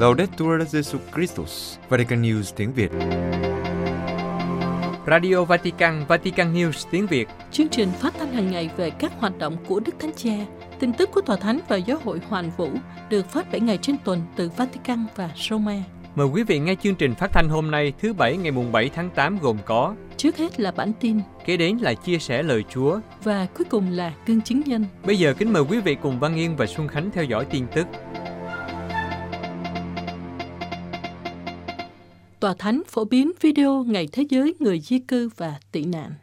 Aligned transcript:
Laudetur 0.00 0.62
Jesu 0.72 0.98
Christus, 1.14 1.78
Vatican 1.88 2.22
News 2.22 2.52
tiếng 2.56 2.72
Việt. 2.72 2.90
Radio 5.06 5.44
Vatican, 5.44 6.04
Vatican 6.08 6.54
News 6.54 6.88
tiếng 6.90 7.06
Việt. 7.06 7.28
Chương 7.52 7.68
trình 7.68 7.88
phát 8.00 8.14
thanh 8.18 8.32
hàng 8.32 8.50
ngày 8.50 8.70
về 8.76 8.90
các 8.90 9.12
hoạt 9.18 9.38
động 9.38 9.56
của 9.68 9.80
Đức 9.80 9.92
Thánh 9.98 10.12
Cha, 10.16 10.30
tin 10.78 10.92
tức 10.92 11.10
của 11.12 11.20
Tòa 11.20 11.36
Thánh 11.36 11.60
và 11.68 11.76
Giáo 11.76 11.98
hội 12.04 12.20
Hoàn 12.28 12.50
Vũ 12.56 12.70
được 13.10 13.26
phát 13.26 13.52
7 13.52 13.60
ngày 13.60 13.78
trên 13.82 13.96
tuần 14.04 14.22
từ 14.36 14.50
Vatican 14.56 15.06
và 15.16 15.30
Roma. 15.36 15.76
Mời 16.14 16.26
quý 16.26 16.42
vị 16.42 16.58
nghe 16.58 16.74
chương 16.82 16.94
trình 16.94 17.14
phát 17.14 17.32
thanh 17.32 17.48
hôm 17.48 17.70
nay 17.70 17.92
thứ 18.00 18.12
Bảy 18.12 18.36
ngày 18.36 18.52
mùng 18.52 18.72
7 18.72 18.90
tháng 18.94 19.10
8 19.10 19.38
gồm 19.38 19.56
có 19.64 19.94
Trước 20.16 20.36
hết 20.36 20.60
là 20.60 20.70
bản 20.70 20.92
tin 21.00 21.20
Kế 21.44 21.56
đến 21.56 21.76
là 21.76 21.94
chia 21.94 22.18
sẻ 22.18 22.42
lời 22.42 22.64
Chúa 22.70 23.00
và 23.24 23.46
cuối 23.56 23.64
cùng 23.70 23.90
là 23.90 24.12
gương 24.26 24.40
chứng 24.40 24.62
nhân. 24.66 24.84
Bây 25.04 25.18
giờ 25.18 25.34
kính 25.38 25.52
mời 25.52 25.62
quý 25.62 25.80
vị 25.80 25.96
cùng 26.02 26.20
Văn 26.20 26.36
Yên 26.36 26.56
và 26.56 26.66
Xuân 26.66 26.88
Khánh 26.88 27.10
theo 27.10 27.24
dõi 27.24 27.44
tin 27.44 27.66
tức 27.74 27.86
Tòa 32.40 32.54
Thánh 32.58 32.82
phổ 32.86 33.04
biến 33.04 33.32
video 33.40 33.84
Ngày 33.84 34.08
Thế 34.12 34.24
giới 34.28 34.54
Người 34.58 34.80
di 34.80 34.98
cư 34.98 35.28
và 35.36 35.54
tị 35.72 35.84
nạn. 35.84 36.14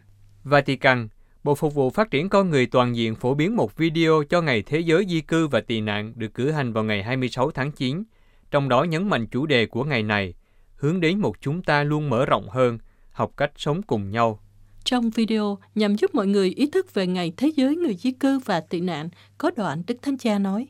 Vatican 0.43 1.07
Bộ 1.43 1.55
Phục 1.55 1.73
vụ 1.73 1.89
Phát 1.89 2.11
triển 2.11 2.29
Con 2.29 2.49
Người 2.49 2.65
Toàn 2.65 2.95
diện 2.95 3.15
phổ 3.15 3.33
biến 3.33 3.55
một 3.55 3.77
video 3.77 4.23
cho 4.29 4.41
Ngày 4.41 4.61
Thế 4.61 4.79
giới 4.79 5.05
Di 5.09 5.21
cư 5.21 5.47
và 5.47 5.61
Tị 5.61 5.81
nạn 5.81 6.13
được 6.15 6.33
cử 6.33 6.51
hành 6.51 6.73
vào 6.73 6.83
ngày 6.83 7.03
26 7.03 7.51
tháng 7.51 7.71
9, 7.71 8.03
trong 8.51 8.69
đó 8.69 8.83
nhấn 8.83 9.09
mạnh 9.09 9.27
chủ 9.27 9.45
đề 9.45 9.65
của 9.65 9.83
ngày 9.83 10.03
này, 10.03 10.33
hướng 10.75 10.99
đến 10.99 11.19
một 11.19 11.41
chúng 11.41 11.63
ta 11.63 11.83
luôn 11.83 12.09
mở 12.09 12.25
rộng 12.25 12.49
hơn, 12.49 12.77
học 13.11 13.31
cách 13.37 13.51
sống 13.57 13.81
cùng 13.81 14.11
nhau. 14.11 14.39
Trong 14.83 15.09
video, 15.09 15.57
nhằm 15.75 15.95
giúp 15.95 16.15
mọi 16.15 16.27
người 16.27 16.49
ý 16.49 16.69
thức 16.69 16.93
về 16.93 17.07
Ngày 17.07 17.33
Thế 17.37 17.51
giới 17.55 17.75
Người 17.75 17.95
di 17.95 18.11
cư 18.11 18.39
và 18.39 18.59
tị 18.59 18.81
nạn, 18.81 19.09
có 19.37 19.51
đoạn 19.55 19.83
Đức 19.87 19.97
Thánh 20.01 20.17
Cha 20.17 20.39
nói, 20.39 20.67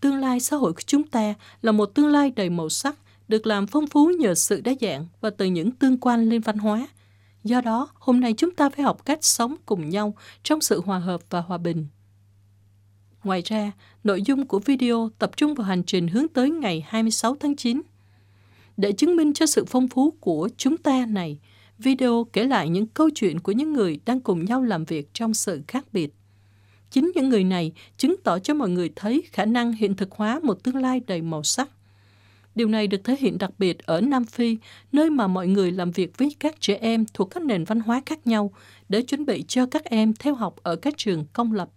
Tương 0.00 0.16
lai 0.16 0.40
xã 0.40 0.56
hội 0.56 0.72
của 0.72 0.82
chúng 0.86 1.02
ta 1.02 1.34
là 1.62 1.72
một 1.72 1.86
tương 1.86 2.08
lai 2.08 2.32
đầy 2.36 2.50
màu 2.50 2.68
sắc, 2.68 2.96
được 3.28 3.46
làm 3.46 3.66
phong 3.66 3.86
phú 3.86 4.10
nhờ 4.18 4.34
sự 4.34 4.60
đa 4.60 4.72
dạng 4.80 5.06
và 5.20 5.30
từ 5.30 5.44
những 5.44 5.70
tương 5.70 5.98
quan 6.00 6.28
liên 6.28 6.40
văn 6.40 6.58
hóa. 6.58 6.88
Do 7.44 7.60
đó, 7.60 7.88
hôm 7.94 8.20
nay 8.20 8.34
chúng 8.36 8.54
ta 8.54 8.70
phải 8.70 8.84
học 8.84 9.04
cách 9.04 9.24
sống 9.24 9.56
cùng 9.66 9.88
nhau 9.88 10.14
trong 10.42 10.60
sự 10.60 10.80
hòa 10.80 10.98
hợp 10.98 11.20
và 11.30 11.40
hòa 11.40 11.58
bình. 11.58 11.86
Ngoài 13.24 13.42
ra, 13.44 13.72
nội 14.04 14.22
dung 14.22 14.46
của 14.46 14.58
video 14.58 15.10
tập 15.18 15.30
trung 15.36 15.54
vào 15.54 15.66
hành 15.66 15.82
trình 15.84 16.08
hướng 16.08 16.28
tới 16.28 16.50
ngày 16.50 16.84
26 16.86 17.36
tháng 17.40 17.56
9. 17.56 17.82
Để 18.76 18.92
chứng 18.92 19.16
minh 19.16 19.32
cho 19.32 19.46
sự 19.46 19.64
phong 19.64 19.88
phú 19.88 20.10
của 20.20 20.48
chúng 20.56 20.76
ta 20.76 21.06
này, 21.06 21.38
video 21.78 22.26
kể 22.32 22.44
lại 22.44 22.68
những 22.68 22.86
câu 22.86 23.10
chuyện 23.14 23.40
của 23.40 23.52
những 23.52 23.72
người 23.72 24.00
đang 24.06 24.20
cùng 24.20 24.44
nhau 24.44 24.62
làm 24.62 24.84
việc 24.84 25.14
trong 25.14 25.34
sự 25.34 25.62
khác 25.68 25.84
biệt. 25.92 26.14
Chính 26.90 27.12
những 27.14 27.28
người 27.28 27.44
này 27.44 27.72
chứng 27.96 28.14
tỏ 28.24 28.38
cho 28.38 28.54
mọi 28.54 28.68
người 28.68 28.90
thấy 28.96 29.22
khả 29.32 29.44
năng 29.44 29.72
hiện 29.72 29.96
thực 29.96 30.12
hóa 30.12 30.40
một 30.42 30.62
tương 30.62 30.76
lai 30.76 31.00
đầy 31.06 31.22
màu 31.22 31.42
sắc. 31.42 31.68
Điều 32.54 32.68
này 32.68 32.86
được 32.86 33.04
thể 33.04 33.16
hiện 33.18 33.38
đặc 33.38 33.50
biệt 33.58 33.78
ở 33.78 34.00
Nam 34.00 34.24
Phi, 34.24 34.58
nơi 34.92 35.10
mà 35.10 35.26
mọi 35.26 35.46
người 35.46 35.72
làm 35.72 35.90
việc 35.90 36.18
với 36.18 36.36
các 36.40 36.60
trẻ 36.60 36.78
em 36.80 37.04
thuộc 37.14 37.30
các 37.30 37.42
nền 37.42 37.64
văn 37.64 37.80
hóa 37.80 38.02
khác 38.06 38.26
nhau 38.26 38.52
để 38.88 39.02
chuẩn 39.02 39.26
bị 39.26 39.44
cho 39.48 39.66
các 39.66 39.84
em 39.84 40.12
theo 40.14 40.34
học 40.34 40.56
ở 40.62 40.76
các 40.76 40.94
trường 40.96 41.24
công 41.32 41.52
lập. 41.52 41.68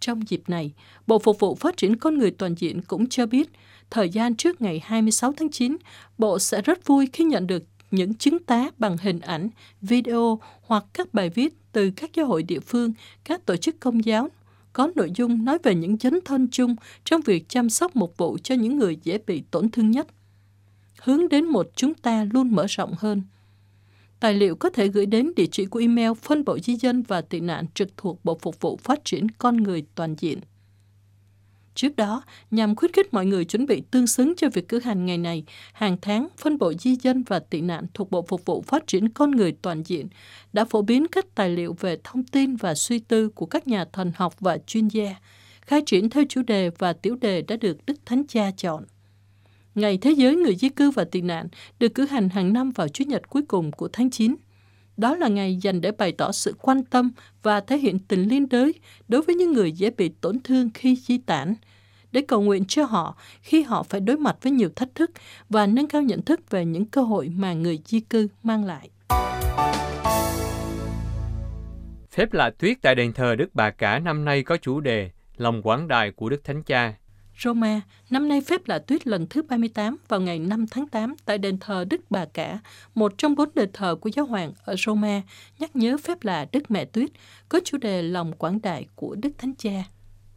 Trong 0.00 0.28
dịp 0.28 0.42
này, 0.48 0.72
Bộ 1.06 1.18
Phục 1.18 1.40
vụ 1.40 1.54
Phát 1.54 1.76
triển 1.76 1.96
Con 1.96 2.18
Người 2.18 2.30
Toàn 2.30 2.54
diện 2.54 2.82
cũng 2.82 3.08
cho 3.08 3.26
biết, 3.26 3.50
thời 3.90 4.08
gian 4.08 4.36
trước 4.36 4.62
ngày 4.62 4.80
26 4.84 5.32
tháng 5.32 5.50
9, 5.50 5.76
Bộ 6.18 6.38
sẽ 6.38 6.62
rất 6.62 6.86
vui 6.86 7.08
khi 7.12 7.24
nhận 7.24 7.46
được 7.46 7.64
những 7.90 8.14
chứng 8.14 8.38
tá 8.38 8.70
bằng 8.78 8.96
hình 8.98 9.20
ảnh, 9.20 9.48
video 9.80 10.40
hoặc 10.62 10.84
các 10.92 11.14
bài 11.14 11.30
viết 11.30 11.54
từ 11.72 11.90
các 11.96 12.10
giáo 12.14 12.26
hội 12.26 12.42
địa 12.42 12.60
phương, 12.60 12.92
các 13.24 13.46
tổ 13.46 13.56
chức 13.56 13.80
công 13.80 14.04
giáo 14.04 14.28
có 14.72 14.90
nội 14.94 15.12
dung 15.14 15.44
nói 15.44 15.58
về 15.62 15.74
những 15.74 15.98
chấn 15.98 16.18
thân 16.24 16.48
chung 16.50 16.76
trong 17.04 17.20
việc 17.20 17.48
chăm 17.48 17.70
sóc 17.70 17.96
một 17.96 18.16
vụ 18.16 18.38
cho 18.42 18.54
những 18.54 18.76
người 18.78 18.96
dễ 19.02 19.18
bị 19.26 19.42
tổn 19.50 19.70
thương 19.70 19.90
nhất. 19.90 20.06
Hướng 21.02 21.28
đến 21.28 21.44
một 21.44 21.66
chúng 21.76 21.94
ta 21.94 22.24
luôn 22.32 22.50
mở 22.54 22.66
rộng 22.68 22.94
hơn. 22.98 23.22
Tài 24.20 24.34
liệu 24.34 24.56
có 24.56 24.70
thể 24.70 24.88
gửi 24.88 25.06
đến 25.06 25.32
địa 25.36 25.46
chỉ 25.52 25.64
của 25.66 25.78
email 25.78 26.12
phân 26.22 26.44
bộ 26.44 26.58
di 26.58 26.76
dân 26.76 27.02
và 27.02 27.20
tị 27.20 27.40
nạn 27.40 27.66
trực 27.74 27.96
thuộc 27.96 28.24
Bộ 28.24 28.38
Phục 28.42 28.60
vụ 28.60 28.76
Phát 28.76 29.04
triển 29.04 29.28
Con 29.28 29.56
Người 29.56 29.86
Toàn 29.94 30.14
diện. 30.18 30.40
Trước 31.74 31.96
đó, 31.96 32.22
nhằm 32.50 32.76
khuyến 32.76 32.92
khích 32.92 33.14
mọi 33.14 33.26
người 33.26 33.44
chuẩn 33.44 33.66
bị 33.66 33.82
tương 33.90 34.06
xứng 34.06 34.34
cho 34.36 34.48
việc 34.48 34.68
cử 34.68 34.80
hành 34.80 35.06
ngày 35.06 35.18
này, 35.18 35.44
hàng 35.72 35.96
tháng, 36.02 36.28
phân 36.38 36.58
bộ 36.58 36.72
di 36.72 36.96
dân 36.96 37.22
và 37.22 37.38
tị 37.38 37.60
nạn 37.60 37.86
thuộc 37.94 38.10
Bộ 38.10 38.22
Phục 38.22 38.44
vụ 38.44 38.62
Phát 38.62 38.86
triển 38.86 39.08
Con 39.08 39.30
Người 39.30 39.52
Toàn 39.62 39.82
diện 39.82 40.08
đã 40.52 40.64
phổ 40.64 40.82
biến 40.82 41.06
các 41.06 41.26
tài 41.34 41.50
liệu 41.50 41.76
về 41.80 41.96
thông 42.04 42.24
tin 42.24 42.56
và 42.56 42.74
suy 42.74 42.98
tư 42.98 43.28
của 43.28 43.46
các 43.46 43.68
nhà 43.68 43.84
thần 43.92 44.12
học 44.16 44.40
và 44.40 44.58
chuyên 44.58 44.88
gia, 44.88 45.14
khai 45.60 45.82
triển 45.86 46.10
theo 46.10 46.24
chủ 46.28 46.42
đề 46.42 46.70
và 46.78 46.92
tiểu 46.92 47.16
đề 47.16 47.42
đã 47.42 47.56
được 47.56 47.86
Đức 47.86 47.94
Thánh 48.06 48.26
Cha 48.26 48.50
chọn. 48.56 48.84
Ngày 49.74 49.98
Thế 49.98 50.10
giới 50.10 50.36
Người 50.36 50.56
di 50.56 50.68
cư 50.68 50.90
và 50.90 51.04
tị 51.04 51.20
nạn 51.20 51.48
được 51.78 51.94
cử 51.94 52.06
hành 52.06 52.28
hàng 52.28 52.52
năm 52.52 52.70
vào 52.70 52.88
Chủ 52.88 53.04
nhật 53.04 53.28
cuối 53.28 53.42
cùng 53.48 53.72
của 53.72 53.88
tháng 53.92 54.10
9. 54.10 54.34
Đó 54.96 55.16
là 55.16 55.28
ngày 55.28 55.56
dành 55.56 55.80
để 55.80 55.92
bày 55.92 56.12
tỏ 56.12 56.32
sự 56.32 56.54
quan 56.62 56.84
tâm 56.84 57.10
và 57.42 57.60
thể 57.60 57.78
hiện 57.78 57.98
tình 57.98 58.28
liên 58.28 58.48
đới 58.48 58.74
đối 59.08 59.22
với 59.22 59.34
những 59.34 59.52
người 59.52 59.72
dễ 59.72 59.90
bị 59.90 60.10
tổn 60.20 60.40
thương 60.44 60.70
khi 60.74 60.96
di 60.96 61.18
tản, 61.18 61.54
để 62.12 62.22
cầu 62.28 62.42
nguyện 62.42 62.64
cho 62.64 62.84
họ 62.84 63.16
khi 63.42 63.62
họ 63.62 63.82
phải 63.82 64.00
đối 64.00 64.16
mặt 64.16 64.36
với 64.42 64.52
nhiều 64.52 64.68
thách 64.76 64.94
thức 64.94 65.10
và 65.48 65.66
nâng 65.66 65.88
cao 65.88 66.02
nhận 66.02 66.22
thức 66.22 66.50
về 66.50 66.64
những 66.64 66.84
cơ 66.84 67.02
hội 67.02 67.28
mà 67.36 67.52
người 67.52 67.78
di 67.84 68.00
cư 68.00 68.28
mang 68.42 68.64
lại. 68.64 68.88
Phép 72.10 72.32
lạ 72.32 72.50
tuyết 72.58 72.76
tại 72.82 72.94
đền 72.94 73.12
thờ 73.12 73.34
Đức 73.34 73.48
Bà 73.54 73.70
Cả 73.70 73.98
năm 73.98 74.24
nay 74.24 74.42
có 74.42 74.56
chủ 74.56 74.80
đề 74.80 75.10
Lòng 75.36 75.62
quảng 75.62 75.88
đại 75.88 76.10
của 76.10 76.28
Đức 76.28 76.44
Thánh 76.44 76.62
Cha. 76.62 76.94
Roma, 77.38 77.80
năm 78.10 78.28
nay 78.28 78.40
phép 78.40 78.60
lạ 78.66 78.78
tuyết 78.78 79.06
lần 79.06 79.26
thứ 79.26 79.42
38 79.42 79.96
vào 80.08 80.20
ngày 80.20 80.38
5 80.38 80.66
tháng 80.70 80.86
8 80.88 81.14
tại 81.24 81.38
đền 81.38 81.58
thờ 81.58 81.84
Đức 81.90 82.00
Bà 82.10 82.24
Cả, 82.24 82.58
một 82.94 83.12
trong 83.18 83.34
bốn 83.34 83.48
đền 83.54 83.70
thờ 83.72 83.96
của 84.00 84.10
giáo 84.14 84.26
hoàng 84.26 84.52
ở 84.64 84.76
Roma, 84.76 85.22
nhắc 85.58 85.76
nhớ 85.76 85.96
phép 86.04 86.18
lạ 86.22 86.46
Đức 86.52 86.70
Mẹ 86.70 86.84
Tuyết, 86.84 87.10
có 87.48 87.60
chủ 87.64 87.78
đề 87.78 88.02
lòng 88.02 88.32
quảng 88.32 88.58
đại 88.62 88.86
của 88.94 89.14
Đức 89.14 89.30
Thánh 89.38 89.54
Cha. 89.58 89.84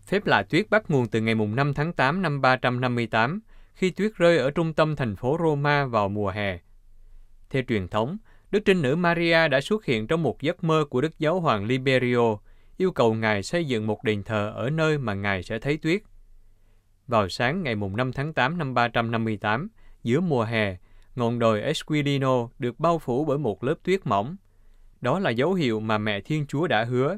Phép 0.05 0.25
lạ 0.25 0.43
tuyết 0.43 0.69
bắt 0.69 0.91
nguồn 0.91 1.07
từ 1.07 1.21
ngày 1.21 1.35
5 1.35 1.73
tháng 1.73 1.93
8 1.93 2.21
năm 2.21 2.41
358, 2.41 3.39
khi 3.73 3.89
tuyết 3.89 4.11
rơi 4.15 4.37
ở 4.37 4.51
trung 4.51 4.73
tâm 4.73 4.95
thành 4.95 5.15
phố 5.15 5.37
Roma 5.43 5.85
vào 5.85 6.09
mùa 6.09 6.29
hè. 6.29 6.59
Theo 7.49 7.63
truyền 7.67 7.87
thống, 7.87 8.17
Đức 8.51 8.59
Trinh 8.65 8.81
Nữ 8.81 8.95
Maria 8.95 9.47
đã 9.47 9.61
xuất 9.61 9.85
hiện 9.85 10.07
trong 10.07 10.23
một 10.23 10.41
giấc 10.41 10.63
mơ 10.63 10.85
của 10.89 11.01
Đức 11.01 11.19
Giáo 11.19 11.39
hoàng 11.39 11.65
Liberio, 11.65 12.37
yêu 12.77 12.91
cầu 12.91 13.13
Ngài 13.13 13.43
xây 13.43 13.65
dựng 13.65 13.87
một 13.87 14.03
đền 14.03 14.23
thờ 14.23 14.53
ở 14.55 14.69
nơi 14.69 14.97
mà 14.97 15.13
Ngài 15.13 15.43
sẽ 15.43 15.59
thấy 15.59 15.77
tuyết. 15.77 16.01
Vào 17.07 17.29
sáng 17.29 17.63
ngày 17.63 17.75
5 17.75 18.11
tháng 18.11 18.33
8 18.33 18.57
năm 18.57 18.73
358, 18.73 19.69
giữa 20.03 20.19
mùa 20.19 20.43
hè, 20.43 20.77
ngọn 21.15 21.39
đồi 21.39 21.61
Esquilino 21.61 22.47
được 22.59 22.79
bao 22.79 22.99
phủ 22.99 23.25
bởi 23.25 23.37
một 23.37 23.63
lớp 23.63 23.75
tuyết 23.83 24.07
mỏng. 24.07 24.35
Đó 25.01 25.19
là 25.19 25.29
dấu 25.29 25.53
hiệu 25.53 25.79
mà 25.79 25.97
mẹ 25.97 26.21
Thiên 26.21 26.45
Chúa 26.47 26.67
đã 26.67 26.83
hứa. 26.83 27.17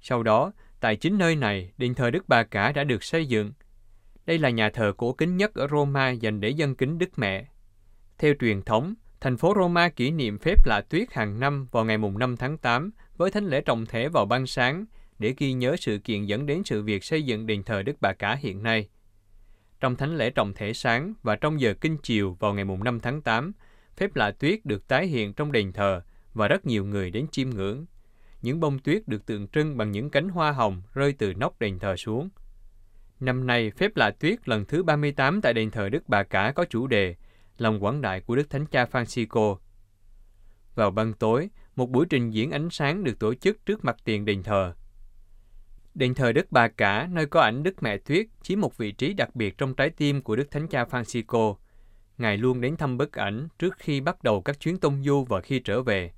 Sau 0.00 0.22
đó, 0.22 0.52
tại 0.80 0.96
chính 0.96 1.18
nơi 1.18 1.36
này, 1.36 1.72
đền 1.78 1.94
thờ 1.94 2.10
Đức 2.10 2.28
Bà 2.28 2.42
Cả 2.42 2.72
đã 2.72 2.84
được 2.84 3.04
xây 3.04 3.26
dựng. 3.26 3.52
Đây 4.26 4.38
là 4.38 4.50
nhà 4.50 4.70
thờ 4.70 4.92
cổ 4.96 5.12
kính 5.12 5.36
nhất 5.36 5.54
ở 5.54 5.66
Roma 5.70 6.10
dành 6.10 6.40
để 6.40 6.48
dân 6.48 6.74
kính 6.74 6.98
Đức 6.98 7.18
Mẹ. 7.18 7.46
Theo 8.18 8.34
truyền 8.40 8.62
thống, 8.62 8.94
thành 9.20 9.36
phố 9.36 9.54
Roma 9.56 9.88
kỷ 9.88 10.10
niệm 10.10 10.38
phép 10.38 10.66
lạ 10.66 10.80
tuyết 10.80 11.12
hàng 11.12 11.40
năm 11.40 11.66
vào 11.70 11.84
ngày 11.84 11.98
mùng 11.98 12.18
5 12.18 12.36
tháng 12.36 12.58
8 12.58 12.90
với 13.16 13.30
thánh 13.30 13.44
lễ 13.44 13.60
trọng 13.60 13.86
thể 13.86 14.08
vào 14.08 14.26
ban 14.26 14.46
sáng 14.46 14.84
để 15.18 15.34
ghi 15.38 15.52
nhớ 15.52 15.76
sự 15.78 15.98
kiện 15.98 16.24
dẫn 16.24 16.46
đến 16.46 16.62
sự 16.64 16.82
việc 16.82 17.04
xây 17.04 17.22
dựng 17.22 17.46
đền 17.46 17.62
thờ 17.62 17.82
Đức 17.82 17.96
Bà 18.00 18.12
Cả 18.12 18.34
hiện 18.34 18.62
nay. 18.62 18.88
Trong 19.80 19.96
thánh 19.96 20.16
lễ 20.16 20.30
trọng 20.30 20.54
thể 20.54 20.72
sáng 20.72 21.14
và 21.22 21.36
trong 21.36 21.60
giờ 21.60 21.74
kinh 21.80 21.96
chiều 22.02 22.36
vào 22.40 22.54
ngày 22.54 22.64
mùng 22.64 22.84
5 22.84 23.00
tháng 23.00 23.22
8, 23.22 23.52
phép 23.96 24.16
lạ 24.16 24.30
tuyết 24.30 24.64
được 24.64 24.88
tái 24.88 25.06
hiện 25.06 25.32
trong 25.32 25.52
đền 25.52 25.72
thờ 25.72 26.02
và 26.34 26.48
rất 26.48 26.66
nhiều 26.66 26.84
người 26.84 27.10
đến 27.10 27.26
chiêm 27.32 27.50
ngưỡng. 27.50 27.86
Những 28.42 28.60
bông 28.60 28.78
tuyết 28.78 29.08
được 29.08 29.26
tượng 29.26 29.48
trưng 29.48 29.76
bằng 29.76 29.90
những 29.92 30.10
cánh 30.10 30.28
hoa 30.28 30.52
hồng 30.52 30.82
rơi 30.94 31.12
từ 31.12 31.34
nóc 31.34 31.58
đền 31.60 31.78
thờ 31.78 31.96
xuống. 31.96 32.28
Năm 33.20 33.46
nay, 33.46 33.70
phép 33.70 33.96
lạ 33.96 34.10
tuyết 34.10 34.48
lần 34.48 34.64
thứ 34.64 34.82
38 34.82 35.40
tại 35.40 35.54
đền 35.54 35.70
thờ 35.70 35.88
Đức 35.88 36.08
Bà 36.08 36.22
Cả 36.22 36.52
có 36.54 36.64
chủ 36.64 36.86
đề 36.86 37.14
Lòng 37.58 37.84
quảng 37.84 38.00
đại 38.00 38.20
của 38.20 38.36
Đức 38.36 38.50
Thánh 38.50 38.66
Cha 38.66 38.84
Francisco. 38.84 39.56
Vào 40.74 40.90
ban 40.90 41.12
tối, 41.12 41.50
một 41.76 41.90
buổi 41.90 42.06
trình 42.10 42.30
diễn 42.30 42.50
ánh 42.50 42.70
sáng 42.70 43.04
được 43.04 43.18
tổ 43.18 43.34
chức 43.34 43.66
trước 43.66 43.84
mặt 43.84 43.96
tiền 44.04 44.24
đền 44.24 44.42
thờ. 44.42 44.74
Đền 45.98 46.14
thờ 46.14 46.32
Đức 46.32 46.52
Bà 46.52 46.68
Cả, 46.68 47.08
nơi 47.12 47.26
có 47.26 47.40
ảnh 47.40 47.62
Đức 47.62 47.82
Mẹ 47.82 47.96
Tuyết, 47.96 48.26
chiếm 48.42 48.60
một 48.60 48.76
vị 48.76 48.92
trí 48.92 49.12
đặc 49.12 49.36
biệt 49.36 49.58
trong 49.58 49.74
trái 49.74 49.90
tim 49.90 50.22
của 50.22 50.36
Đức 50.36 50.50
Thánh 50.50 50.68
Cha 50.68 50.84
Francisco. 50.84 51.54
Ngài 52.18 52.36
luôn 52.36 52.60
đến 52.60 52.76
thăm 52.76 52.96
bức 52.96 53.12
ảnh 53.12 53.48
trước 53.58 53.74
khi 53.78 54.00
bắt 54.00 54.22
đầu 54.22 54.40
các 54.40 54.60
chuyến 54.60 54.78
tông 54.78 55.02
du 55.04 55.24
và 55.24 55.40
khi 55.40 55.58
trở 55.58 55.82
về. 55.82 56.12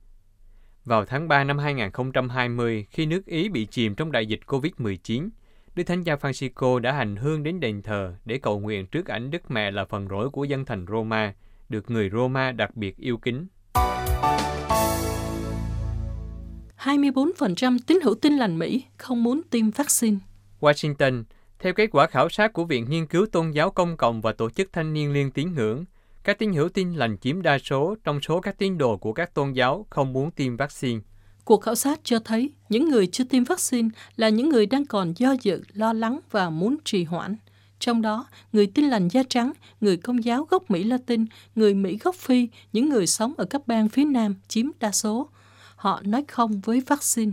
Vào 0.85 1.05
tháng 1.05 1.29
3 1.29 1.45
năm 1.45 1.59
2020, 1.59 2.87
khi 2.91 3.07
nước 3.07 3.27
Ý 3.27 3.49
bị 3.49 3.67
chìm 3.67 3.95
trong 3.95 4.13
đại 4.13 4.27
dịch 4.27 4.41
COVID-19, 4.47 5.29
Đức 5.75 5.83
Thánh 5.85 6.05
Cha 6.05 6.15
Francisco 6.15 6.79
đã 6.79 6.93
hành 6.93 7.17
hương 7.17 7.43
đến 7.43 7.61
đền 7.61 7.83
thờ 7.83 8.15
để 8.25 8.39
cầu 8.39 8.61
nguyện 8.61 8.87
trước 8.87 9.07
ảnh 9.07 9.31
Đức 9.31 9.51
Mẹ 9.51 9.71
là 9.71 9.85
phần 9.85 10.09
rỗi 10.09 10.31
của 10.31 10.45
dân 10.45 10.65
thành 10.65 10.87
Roma, 10.89 11.35
được 11.69 11.91
người 11.91 12.11
Roma 12.11 12.53
đặc 12.53 12.77
biệt 12.77 12.97
yêu 12.97 13.19
kính. 13.19 13.47
24% 16.83 17.79
tín 17.87 17.99
hữu 18.03 18.15
tin 18.15 18.37
lành 18.37 18.59
Mỹ 18.59 18.85
không 18.97 19.23
muốn 19.23 19.41
tiêm 19.51 19.71
vaccine. 19.71 20.17
Washington, 20.61 21.25
Theo 21.59 21.73
kết 21.73 21.87
quả 21.93 22.07
khảo 22.07 22.29
sát 22.29 22.53
của 22.53 22.65
Viện 22.65 22.87
Nghiên 22.91 23.07
cứu 23.07 23.27
Tôn 23.33 23.51
giáo 23.51 23.71
Công 23.71 23.97
cộng 23.97 24.21
và 24.21 24.33
Tổ 24.33 24.51
chức 24.51 24.73
Thanh 24.73 24.93
niên 24.93 25.13
Liên 25.13 25.31
tín 25.31 25.55
ngưỡng, 25.55 25.85
các 26.25 26.39
tín 26.39 26.53
hữu 26.53 26.69
tin 26.69 26.93
lành 26.93 27.17
chiếm 27.19 27.43
đa 27.43 27.59
số 27.59 27.95
trong 28.05 28.21
số 28.21 28.41
các 28.41 28.59
tín 28.59 28.79
đồ 28.79 28.97
của 28.97 29.13
các 29.13 29.35
tôn 29.35 29.53
giáo 29.53 29.87
không 29.91 30.13
muốn 30.13 30.31
tiêm 30.31 30.57
vaccine. 30.57 31.01
Cuộc 31.45 31.63
khảo 31.63 31.75
sát 31.75 32.01
cho 32.05 32.19
thấy 32.19 32.51
những 32.69 32.89
người 32.89 33.07
chưa 33.07 33.25
tiêm 33.25 33.45
vaccine 33.45 33.89
là 34.17 34.29
những 34.29 34.49
người 34.49 34.67
đang 34.67 34.87
còn 34.87 35.13
do 35.17 35.37
dự, 35.43 35.63
lo 35.73 35.93
lắng 35.93 36.21
và 36.31 36.51
muốn 36.51 36.77
trì 36.85 37.05
hoãn. 37.05 37.37
Trong 37.79 38.03
đó, 38.03 38.27
người 38.53 38.67
tin 38.67 38.85
lành 38.85 39.09
da 39.09 39.23
trắng, 39.29 39.53
người 39.81 39.97
công 39.97 40.25
giáo 40.25 40.47
gốc 40.51 40.71
Mỹ 40.71 40.85
Latin, 40.85 41.25
người 41.55 41.75
Mỹ 41.75 41.99
gốc 42.05 42.15
Phi, 42.15 42.49
những 42.73 42.89
người 42.89 43.07
sống 43.07 43.33
ở 43.37 43.45
các 43.45 43.67
bang 43.67 43.89
phía 43.89 44.05
Nam 44.05 44.35
chiếm 44.49 44.67
đa 44.81 44.93
số. 44.93 45.29
Họ 45.81 46.01
nói 46.05 46.25
không 46.29 46.61
với 46.61 46.81
vaccine. 46.81 47.33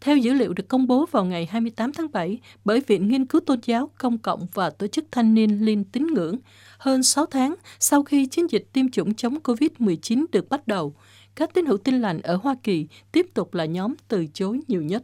Theo 0.00 0.16
dữ 0.16 0.32
liệu 0.32 0.52
được 0.52 0.68
công 0.68 0.86
bố 0.86 1.06
vào 1.10 1.24
ngày 1.24 1.46
28 1.46 1.92
tháng 1.92 2.12
7 2.12 2.38
bởi 2.64 2.80
Viện 2.80 3.08
Nghiên 3.08 3.26
cứu 3.26 3.40
Tôn 3.40 3.60
giáo 3.62 3.90
Công 3.98 4.18
cộng 4.18 4.46
và 4.54 4.70
Tổ 4.70 4.86
chức 4.86 5.04
Thanh 5.10 5.34
niên 5.34 5.64
Liên 5.64 5.84
tín 5.84 6.06
ngưỡng, 6.06 6.38
hơn 6.78 7.02
6 7.02 7.26
tháng 7.26 7.54
sau 7.78 8.02
khi 8.02 8.26
chiến 8.26 8.50
dịch 8.50 8.68
tiêm 8.72 8.90
chủng 8.90 9.14
chống 9.14 9.38
COVID-19 9.44 10.24
được 10.32 10.48
bắt 10.48 10.66
đầu, 10.66 10.94
các 11.34 11.54
tín 11.54 11.66
hữu 11.66 11.78
tin 11.78 12.00
lành 12.00 12.20
ở 12.22 12.36
Hoa 12.42 12.54
Kỳ 12.62 12.86
tiếp 13.12 13.26
tục 13.34 13.54
là 13.54 13.64
nhóm 13.64 13.94
từ 14.08 14.26
chối 14.34 14.60
nhiều 14.68 14.82
nhất. 14.82 15.02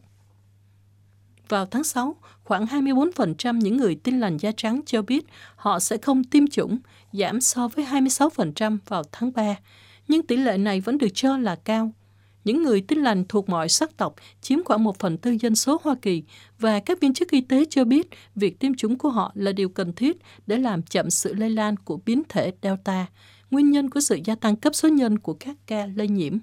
Vào 1.49 1.67
tháng 1.67 1.85
6, 1.85 2.17
khoảng 2.45 2.67
24% 2.67 3.59
những 3.59 3.77
người 3.77 3.95
tin 3.95 4.21
lành 4.21 4.37
da 4.37 4.53
trắng 4.57 4.81
cho 4.87 5.03
biết 5.03 5.27
họ 5.57 5.79
sẽ 5.79 5.97
không 5.97 6.25
tiêm 6.25 6.47
chủng, 6.47 6.79
giảm 7.13 7.41
so 7.41 7.69
với 7.69 7.85
26% 7.85 8.79
vào 8.87 9.03
tháng 9.13 9.33
3. 9.33 9.57
Nhưng 10.09 10.23
tỷ 10.23 10.37
lệ 10.37 10.59
này 10.59 10.81
vẫn 10.81 10.99
được 10.99 11.11
cho 11.15 11.37
là 11.37 11.57
cao. 11.57 11.93
Những 12.45 12.63
người 12.63 12.81
tin 12.81 12.99
lành 12.99 13.25
thuộc 13.29 13.49
mọi 13.49 13.69
sắc 13.69 13.97
tộc 13.97 14.15
chiếm 14.41 14.65
khoảng 14.65 14.85
một 14.85 14.99
phần 14.99 15.19
tư 15.19 15.37
dân 15.41 15.57
số 15.57 15.81
Hoa 15.83 15.95
Kỳ 16.03 16.23
và 16.59 16.81
các 16.81 17.01
viên 17.01 17.15
chức 17.15 17.31
y 17.31 17.41
tế 17.41 17.65
cho 17.71 17.85
biết 17.85 18.09
việc 18.35 18.59
tiêm 18.59 18.75
chủng 18.75 18.99
của 18.99 19.09
họ 19.09 19.33
là 19.35 19.53
điều 19.53 19.69
cần 19.69 19.93
thiết 19.93 20.17
để 20.47 20.57
làm 20.57 20.83
chậm 20.83 21.11
sự 21.11 21.35
lây 21.35 21.51
lan 21.51 21.77
của 21.77 21.99
biến 22.07 22.23
thể 22.29 22.53
Delta, 22.63 23.07
nguyên 23.51 23.71
nhân 23.71 23.91
của 23.91 24.01
sự 24.01 24.19
gia 24.25 24.35
tăng 24.35 24.57
cấp 24.57 24.75
số 24.75 24.89
nhân 24.89 25.19
của 25.19 25.35
các 25.35 25.57
ca 25.67 25.87
lây 25.95 26.09
nhiễm. 26.09 26.39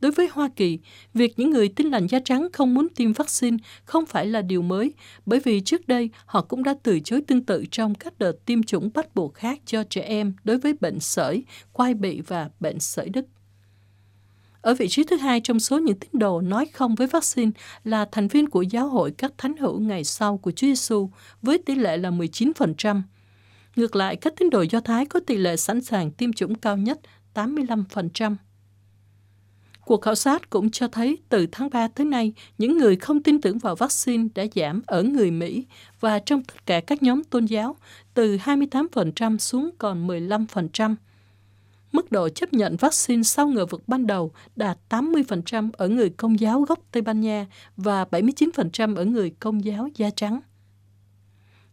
Đối 0.00 0.12
với 0.12 0.28
Hoa 0.32 0.48
Kỳ, 0.56 0.78
việc 1.14 1.38
những 1.38 1.50
người 1.50 1.68
tin 1.68 1.86
lành 1.86 2.06
da 2.06 2.18
trắng 2.24 2.48
không 2.52 2.74
muốn 2.74 2.88
tiêm 2.88 3.12
vaccine 3.12 3.56
không 3.84 4.06
phải 4.06 4.26
là 4.26 4.42
điều 4.42 4.62
mới, 4.62 4.92
bởi 5.26 5.40
vì 5.40 5.60
trước 5.60 5.88
đây 5.88 6.10
họ 6.26 6.42
cũng 6.42 6.62
đã 6.62 6.74
từ 6.82 7.00
chối 7.00 7.20
tương 7.26 7.44
tự 7.44 7.64
trong 7.70 7.94
các 7.94 8.18
đợt 8.18 8.44
tiêm 8.44 8.62
chủng 8.62 8.90
bắt 8.94 9.14
buộc 9.14 9.34
khác 9.34 9.60
cho 9.66 9.84
trẻ 9.84 10.02
em 10.02 10.32
đối 10.44 10.58
với 10.58 10.74
bệnh 10.80 11.00
sởi, 11.00 11.44
quai 11.72 11.94
bị 11.94 12.20
và 12.20 12.50
bệnh 12.60 12.80
sởi 12.80 13.08
Đức. 13.08 13.26
Ở 14.66 14.74
vị 14.74 14.88
trí 14.88 15.04
thứ 15.04 15.16
hai 15.16 15.40
trong 15.40 15.60
số 15.60 15.78
những 15.78 15.98
tín 15.98 16.10
đồ 16.12 16.40
nói 16.40 16.66
không 16.72 16.94
với 16.94 17.06
vaccine 17.06 17.50
là 17.84 18.04
thành 18.12 18.28
viên 18.28 18.50
của 18.50 18.62
giáo 18.62 18.88
hội 18.88 19.10
các 19.18 19.32
thánh 19.38 19.56
hữu 19.56 19.80
ngày 19.80 20.04
sau 20.04 20.38
của 20.38 20.50
Chúa 20.50 20.66
Giêsu 20.66 21.10
với 21.42 21.58
tỷ 21.58 21.74
lệ 21.74 21.96
là 21.96 22.10
19%. 22.10 23.02
Ngược 23.76 23.96
lại, 23.96 24.16
các 24.16 24.32
tín 24.36 24.50
đồ 24.50 24.64
Do 24.70 24.80
Thái 24.80 25.06
có 25.06 25.20
tỷ 25.26 25.36
lệ 25.36 25.56
sẵn 25.56 25.80
sàng 25.80 26.10
tiêm 26.10 26.32
chủng 26.32 26.54
cao 26.54 26.76
nhất 26.76 27.00
85%. 27.34 28.36
Cuộc 29.84 30.02
khảo 30.02 30.14
sát 30.14 30.50
cũng 30.50 30.70
cho 30.70 30.88
thấy 30.88 31.18
từ 31.28 31.46
tháng 31.52 31.70
3 31.70 31.88
tới 31.88 32.06
nay, 32.06 32.32
những 32.58 32.78
người 32.78 32.96
không 32.96 33.22
tin 33.22 33.40
tưởng 33.40 33.58
vào 33.58 33.74
vaccine 33.76 34.28
đã 34.34 34.44
giảm 34.54 34.82
ở 34.86 35.02
người 35.02 35.30
Mỹ 35.30 35.66
và 36.00 36.18
trong 36.18 36.44
tất 36.44 36.66
cả 36.66 36.80
các 36.80 37.02
nhóm 37.02 37.24
tôn 37.24 37.44
giáo, 37.44 37.76
từ 38.14 38.36
28% 38.36 39.38
xuống 39.38 39.70
còn 39.78 40.06
15%. 40.06 40.94
Mức 41.92 42.12
độ 42.12 42.28
chấp 42.28 42.52
nhận 42.52 42.76
vaccine 42.76 43.22
sau 43.22 43.48
ngừa 43.48 43.66
vực 43.66 43.82
ban 43.86 44.06
đầu 44.06 44.32
đạt 44.56 44.78
80% 44.88 45.70
ở 45.72 45.88
người 45.88 46.10
công 46.10 46.40
giáo 46.40 46.60
gốc 46.60 46.78
Tây 46.92 47.02
Ban 47.02 47.20
Nha 47.20 47.46
và 47.76 48.04
79% 48.04 48.96
ở 48.96 49.04
người 49.04 49.30
công 49.30 49.64
giáo 49.64 49.88
da 49.96 50.10
trắng. 50.10 50.40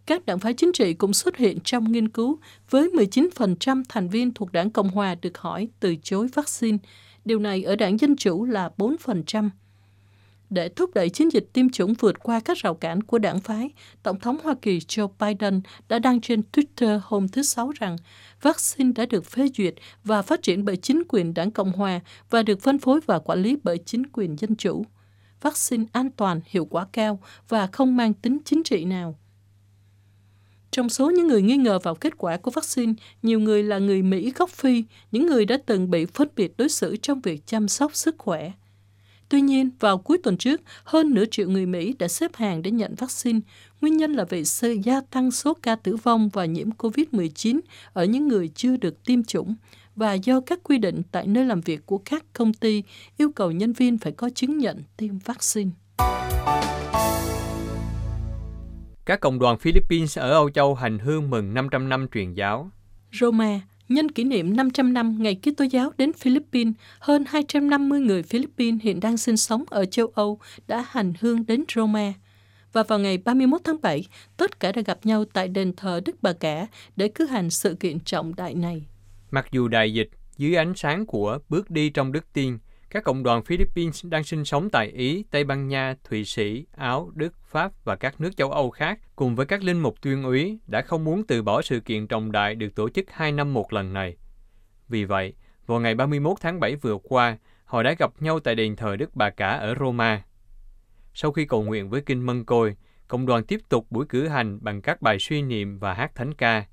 Các 0.06 0.26
đảng 0.26 0.40
phái 0.40 0.54
chính 0.54 0.72
trị 0.74 0.94
cũng 0.94 1.14
xuất 1.14 1.38
hiện 1.38 1.60
trong 1.64 1.92
nghiên 1.92 2.10
cứu 2.10 2.40
với 2.70 2.90
19% 2.90 3.84
thành 3.90 4.10
viên 4.10 4.34
thuộc 4.34 4.52
đảng 4.52 4.70
Cộng 4.70 4.90
Hòa 4.90 5.16
được 5.16 5.38
hỏi 5.38 5.68
từ 5.80 5.96
chối 6.04 6.28
vaccine. 6.34 6.78
Điều 7.26 7.40
này 7.40 7.64
ở 7.64 7.76
đảng 7.76 8.00
Dân 8.00 8.16
Chủ 8.16 8.46
là 8.46 8.70
4%. 8.78 9.50
Để 10.50 10.70
thúc 10.70 10.94
đẩy 10.94 11.10
chiến 11.10 11.30
dịch 11.30 11.54
tiêm 11.54 11.70
chủng 11.70 11.94
vượt 11.94 12.24
qua 12.24 12.40
các 12.40 12.58
rào 12.58 12.74
cản 12.74 13.04
của 13.04 13.20
đảng 13.20 13.42
phái, 13.42 13.70
Tổng 14.04 14.20
thống 14.20 14.38
Hoa 14.44 14.56
Kỳ 14.62 14.80
Joe 14.80 15.08
Biden 15.20 15.62
đã 15.90 16.00
đăng 16.00 16.22
trên 16.22 16.42
Twitter 16.52 17.00
hôm 17.04 17.28
thứ 17.28 17.44
Sáu 17.44 17.72
rằng 17.80 17.98
vaccine 18.44 18.92
đã 18.96 19.06
được 19.06 19.26
phê 19.26 19.48
duyệt 19.58 19.74
và 20.04 20.22
phát 20.22 20.42
triển 20.42 20.66
bởi 20.66 20.78
chính 20.78 21.04
quyền 21.08 21.34
đảng 21.34 21.52
Cộng 21.52 21.72
Hòa 21.72 22.00
và 22.30 22.44
được 22.44 22.62
phân 22.62 22.80
phối 22.80 23.00
và 23.06 23.20
quản 23.20 23.42
lý 23.42 23.58
bởi 23.64 23.78
chính 23.86 24.08
quyền 24.08 24.36
Dân 24.40 24.56
Chủ. 24.56 24.86
Vaccine 25.42 25.86
an 25.92 26.10
toàn, 26.12 26.42
hiệu 26.46 26.66
quả 26.66 26.86
cao 26.94 27.20
và 27.50 27.68
không 27.68 27.98
mang 27.98 28.14
tính 28.14 28.38
chính 28.46 28.64
trị 28.64 28.86
nào. 28.86 29.20
Trong 30.72 30.90
số 30.90 31.10
những 31.10 31.28
người 31.28 31.42
nghi 31.42 31.58
ngờ 31.58 31.80
vào 31.80 31.96
kết 31.96 32.18
quả 32.18 32.38
của 32.38 32.52
vaccine, 32.52 32.94
nhiều 33.22 33.40
người 33.40 33.64
là 33.64 33.78
người 33.78 34.02
Mỹ 34.02 34.32
gốc 34.36 34.50
Phi, 34.50 34.84
những 35.12 35.26
người 35.26 35.46
đã 35.46 35.58
từng 35.66 35.90
bị 35.90 36.06
phân 36.06 36.28
biệt 36.36 36.58
đối 36.58 36.70
xử 36.70 36.96
trong 36.96 37.22
việc 37.22 37.48
chăm 37.48 37.68
sóc 37.68 37.96
sức 37.96 38.16
khỏe. 38.18 38.52
Tuy 39.30 39.42
nhiên, 39.42 39.70
vào 39.80 39.98
cuối 39.98 40.18
tuần 40.24 40.38
trước, 40.38 40.62
hơn 40.84 41.14
nửa 41.14 41.26
triệu 41.32 41.50
người 41.50 41.66
Mỹ 41.66 41.94
đã 42.00 42.08
xếp 42.08 42.36
hàng 42.36 42.62
để 42.62 42.72
nhận 42.72 42.96
vaccine. 42.96 43.40
Nguyên 43.84 43.98
nhân 43.98 44.14
là 44.14 44.24
vì 44.24 44.46
sự 44.46 44.78
gia 44.84 45.02
tăng 45.02 45.32
số 45.32 45.54
ca 45.62 45.76
tử 45.76 45.96
vong 45.96 46.30
và 46.30 46.46
nhiễm 46.46 46.70
COVID-19 46.78 47.60
ở 47.94 48.06
những 48.06 48.28
người 48.28 48.48
chưa 48.48 48.78
được 48.78 49.06
tiêm 49.06 49.24
chủng 49.24 49.56
và 49.96 50.14
do 50.14 50.42
các 50.42 50.60
quy 50.64 50.78
định 50.78 51.02
tại 51.12 51.28
nơi 51.28 51.46
làm 51.46 51.62
việc 51.62 51.86
của 51.86 51.98
các 51.98 52.24
công 52.34 52.54
ty 52.54 52.84
yêu 53.18 53.32
cầu 53.32 53.52
nhân 53.52 53.74
viên 53.74 53.98
phải 53.98 54.12
có 54.12 54.30
chứng 54.36 54.58
nhận 54.58 54.84
tiêm 54.98 55.18
vaccine. 55.26 55.72
Các 59.06 59.20
cộng 59.20 59.40
đoàn 59.40 59.58
Philippines 59.58 60.18
ở 60.18 60.32
Âu 60.32 60.50
Châu 60.50 60.76
hành 60.76 61.00
hương 61.00 61.30
mừng 61.30 61.54
500 61.54 61.90
năm 61.90 62.08
truyền 62.14 62.34
giáo. 62.34 62.72
Roma, 63.20 63.60
nhân 63.90 64.12
kỷ 64.12 64.24
niệm 64.24 64.58
500 64.58 64.94
năm 64.94 65.24
ngày 65.24 65.36
Kitô 65.36 65.66
giáo 65.66 65.92
đến 65.98 66.14
Philippines, 66.14 66.74
hơn 67.00 67.24
250 67.28 68.00
người 68.00 68.24
Philippines 68.24 68.82
hiện 68.84 69.00
đang 69.00 69.18
sinh 69.18 69.38
sống 69.38 69.64
ở 69.70 69.86
châu 69.86 70.08
Âu 70.16 70.40
đã 70.68 70.86
hành 70.90 71.14
hương 71.20 71.46
đến 71.46 71.64
Roma. 71.76 72.14
Và 72.74 72.84
vào 72.84 73.00
ngày 73.00 73.18
31 73.18 73.62
tháng 73.64 73.82
7, 73.82 74.06
tất 74.38 74.60
cả 74.60 74.72
đã 74.72 74.82
gặp 74.82 75.00
nhau 75.04 75.26
tại 75.34 75.48
đền 75.48 75.74
thờ 75.78 76.02
Đức 76.06 76.16
Bà 76.22 76.34
Cả 76.34 76.68
để 76.96 77.08
cử 77.08 77.26
hành 77.26 77.50
sự 77.50 77.76
kiện 77.76 78.00
trọng 78.00 78.36
đại 78.36 78.56
này. 78.56 78.86
Mặc 79.32 79.48
dù 79.52 79.68
đại 79.68 79.94
dịch, 79.94 80.10
dưới 80.38 80.56
ánh 80.56 80.74
sáng 80.76 81.06
của 81.06 81.40
bước 81.50 81.70
đi 81.70 81.90
trong 81.90 82.12
đức 82.12 82.34
tin, 82.34 82.58
các 82.90 83.04
cộng 83.04 83.24
đoàn 83.24 83.44
Philippines 83.44 84.06
đang 84.06 84.24
sinh 84.24 84.46
sống 84.46 84.70
tại 84.70 84.88
Ý, 84.88 85.24
Tây 85.32 85.44
Ban 85.44 85.68
Nha, 85.68 85.96
Thụy 86.04 86.26
Sĩ, 86.26 86.66
Áo, 86.78 87.12
Đức, 87.16 87.34
Pháp 87.44 87.72
và 87.84 87.96
các 87.96 88.22
nước 88.22 88.38
châu 88.38 88.52
Âu 88.52 88.70
khác, 88.70 89.00
cùng 89.16 89.36
với 89.36 89.46
các 89.46 89.64
linh 89.64 89.80
mục 89.80 90.02
tuyên 90.02 90.24
úy, 90.24 90.58
đã 90.68 90.82
không 90.82 91.04
muốn 91.04 91.24
từ 91.28 91.42
bỏ 91.42 91.62
sự 91.62 91.80
kiện 91.80 92.08
trọng 92.08 92.32
đại 92.32 92.56
được 92.56 92.76
tổ 92.76 92.90
chức 92.90 93.06
hai 93.12 93.32
năm 93.32 93.54
một 93.54 93.74
lần 93.74 93.94
này. 93.94 94.18
Vì 94.88 95.06
vậy, 95.06 95.34
vào 95.66 95.80
ngày 95.80 95.96
31 95.96 96.38
tháng 96.42 96.60
7 96.60 96.76
vừa 96.76 96.98
qua, 97.04 97.38
họ 97.66 97.84
đã 97.84 97.96
gặp 98.00 98.12
nhau 98.20 98.40
tại 98.40 98.56
đền 98.56 98.76
thờ 98.76 98.96
Đức 98.96 99.16
Bà 99.16 99.30
Cả 99.30 99.50
ở 99.50 99.76
Roma. 99.80 100.24
Sau 101.14 101.32
khi 101.32 101.46
cầu 101.46 101.64
nguyện 101.64 101.90
với 101.90 102.02
kinh 102.02 102.26
Mân 102.26 102.46
Côi, 102.46 102.76
cộng 103.08 103.26
đoàn 103.26 103.44
tiếp 103.44 103.60
tục 103.70 103.88
buổi 103.90 104.06
cử 104.10 104.28
hành 104.28 104.60
bằng 104.62 104.82
các 104.82 105.02
bài 105.02 105.18
suy 105.20 105.42
niệm 105.42 105.80
và 105.80 105.94
hát 105.94 106.16
thánh 106.16 106.34
ca. 106.34 106.66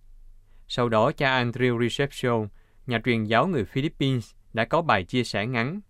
Sau 0.69 0.89
đó, 0.89 1.13
cha 1.13 1.45
Andrew 1.45 1.89
Reception, 1.89 2.49
nhà 2.87 3.01
truyền 3.05 3.25
giáo 3.25 3.47
người 3.47 3.65
Philippines, 3.65 4.33
đã 4.53 4.65
có 4.65 4.83
bài 4.83 5.05
chia 5.05 5.25
sẻ 5.25 5.47
ngắn 5.47 5.81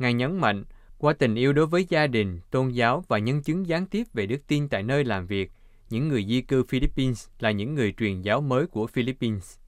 Ngài 0.00 0.14
nhấn 0.14 0.38
mạnh, 0.38 0.64
qua 0.98 1.12
tình 1.12 1.34
yêu 1.34 1.52
đối 1.52 1.66
với 1.66 1.86
gia 1.88 2.06
đình, 2.06 2.40
tôn 2.50 2.68
giáo 2.68 3.04
và 3.08 3.18
nhân 3.18 3.42
chứng 3.42 3.66
gián 3.66 3.86
tiếp 3.86 4.06
về 4.12 4.26
đức 4.26 4.46
tin 4.46 4.68
tại 4.68 4.82
nơi 4.82 5.04
làm 5.04 5.26
việc, 5.26 5.52
những 5.90 6.08
người 6.08 6.24
di 6.24 6.40
cư 6.40 6.64
Philippines 6.64 7.28
là 7.38 7.50
những 7.50 7.74
người 7.74 7.92
truyền 7.92 8.22
giáo 8.22 8.40
mới 8.40 8.66
của 8.66 8.86
Philippines. 8.86 9.58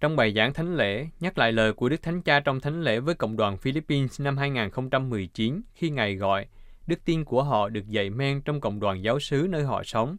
Trong 0.00 0.16
bài 0.16 0.32
giảng 0.36 0.52
thánh 0.52 0.76
lễ, 0.76 1.08
nhắc 1.20 1.38
lại 1.38 1.52
lời 1.52 1.72
của 1.72 1.88
Đức 1.88 2.02
Thánh 2.02 2.22
Cha 2.22 2.40
trong 2.40 2.60
thánh 2.60 2.82
lễ 2.82 3.00
với 3.00 3.14
Cộng 3.14 3.36
đoàn 3.36 3.56
Philippines 3.56 4.20
năm 4.20 4.36
2019 4.36 5.60
khi 5.74 5.90
Ngài 5.90 6.14
gọi, 6.14 6.46
đức 6.86 7.04
tin 7.04 7.24
của 7.24 7.42
họ 7.42 7.68
được 7.68 7.88
dạy 7.88 8.10
men 8.10 8.42
trong 8.42 8.60
cộng 8.60 8.80
đoàn 8.80 9.04
giáo 9.04 9.20
sứ 9.20 9.46
nơi 9.50 9.64
họ 9.64 9.82
sống. 9.84 10.16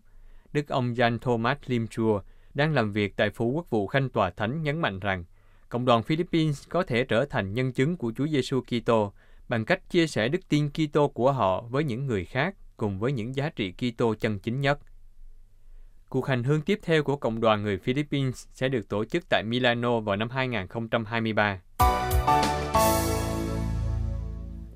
Đức 0.54 0.68
ông 0.68 0.94
Jan 0.94 1.18
Thomas 1.20 1.58
Lim 1.66 1.88
Chua 1.88 2.22
đang 2.54 2.74
làm 2.74 2.92
việc 2.92 3.18
tại 3.18 3.30
Phủ 3.30 3.52
Quốc 3.52 3.70
vụ 3.70 3.88
Khanh 3.88 4.10
Tòa 4.10 4.30
Thánh 4.30 4.62
nhấn 4.64 4.80
mạnh 4.82 5.00
rằng, 5.00 5.24
Cộng 5.70 5.86
đoàn 5.86 6.04
Philippines 6.04 6.70
có 6.70 6.84
thể 6.84 7.04
trở 7.04 7.26
thành 7.26 7.54
nhân 7.54 7.74
chứng 7.74 7.98
của 7.98 8.14
Chúa 8.18 8.28
Giêsu 8.28 8.62
Kitô 8.62 9.14
bằng 9.48 9.66
cách 9.66 9.90
chia 9.90 10.08
sẻ 10.08 10.28
đức 10.28 10.50
tin 10.50 10.70
Kitô 10.70 11.08
của 11.08 11.32
họ 11.32 11.62
với 11.62 11.84
những 11.84 12.08
người 12.08 12.26
khác 12.26 12.56
cùng 12.78 13.00
với 13.00 13.12
những 13.12 13.36
giá 13.36 13.50
trị 13.50 13.72
Kitô 13.72 14.16
chân 14.16 14.40
chính 14.40 14.62
nhất. 14.62 14.80
Cuộc 16.10 16.28
hành 16.28 16.44
hương 16.44 16.62
tiếp 16.62 16.80
theo 16.84 17.04
của 17.04 17.16
cộng 17.16 17.42
đoàn 17.42 17.64
người 17.64 17.78
Philippines 17.78 18.48
sẽ 18.54 18.70
được 18.70 18.90
tổ 18.90 19.06
chức 19.06 19.24
tại 19.30 19.44
Milano 19.44 20.00
vào 20.00 20.16
năm 20.16 20.30
2023. 20.30 21.60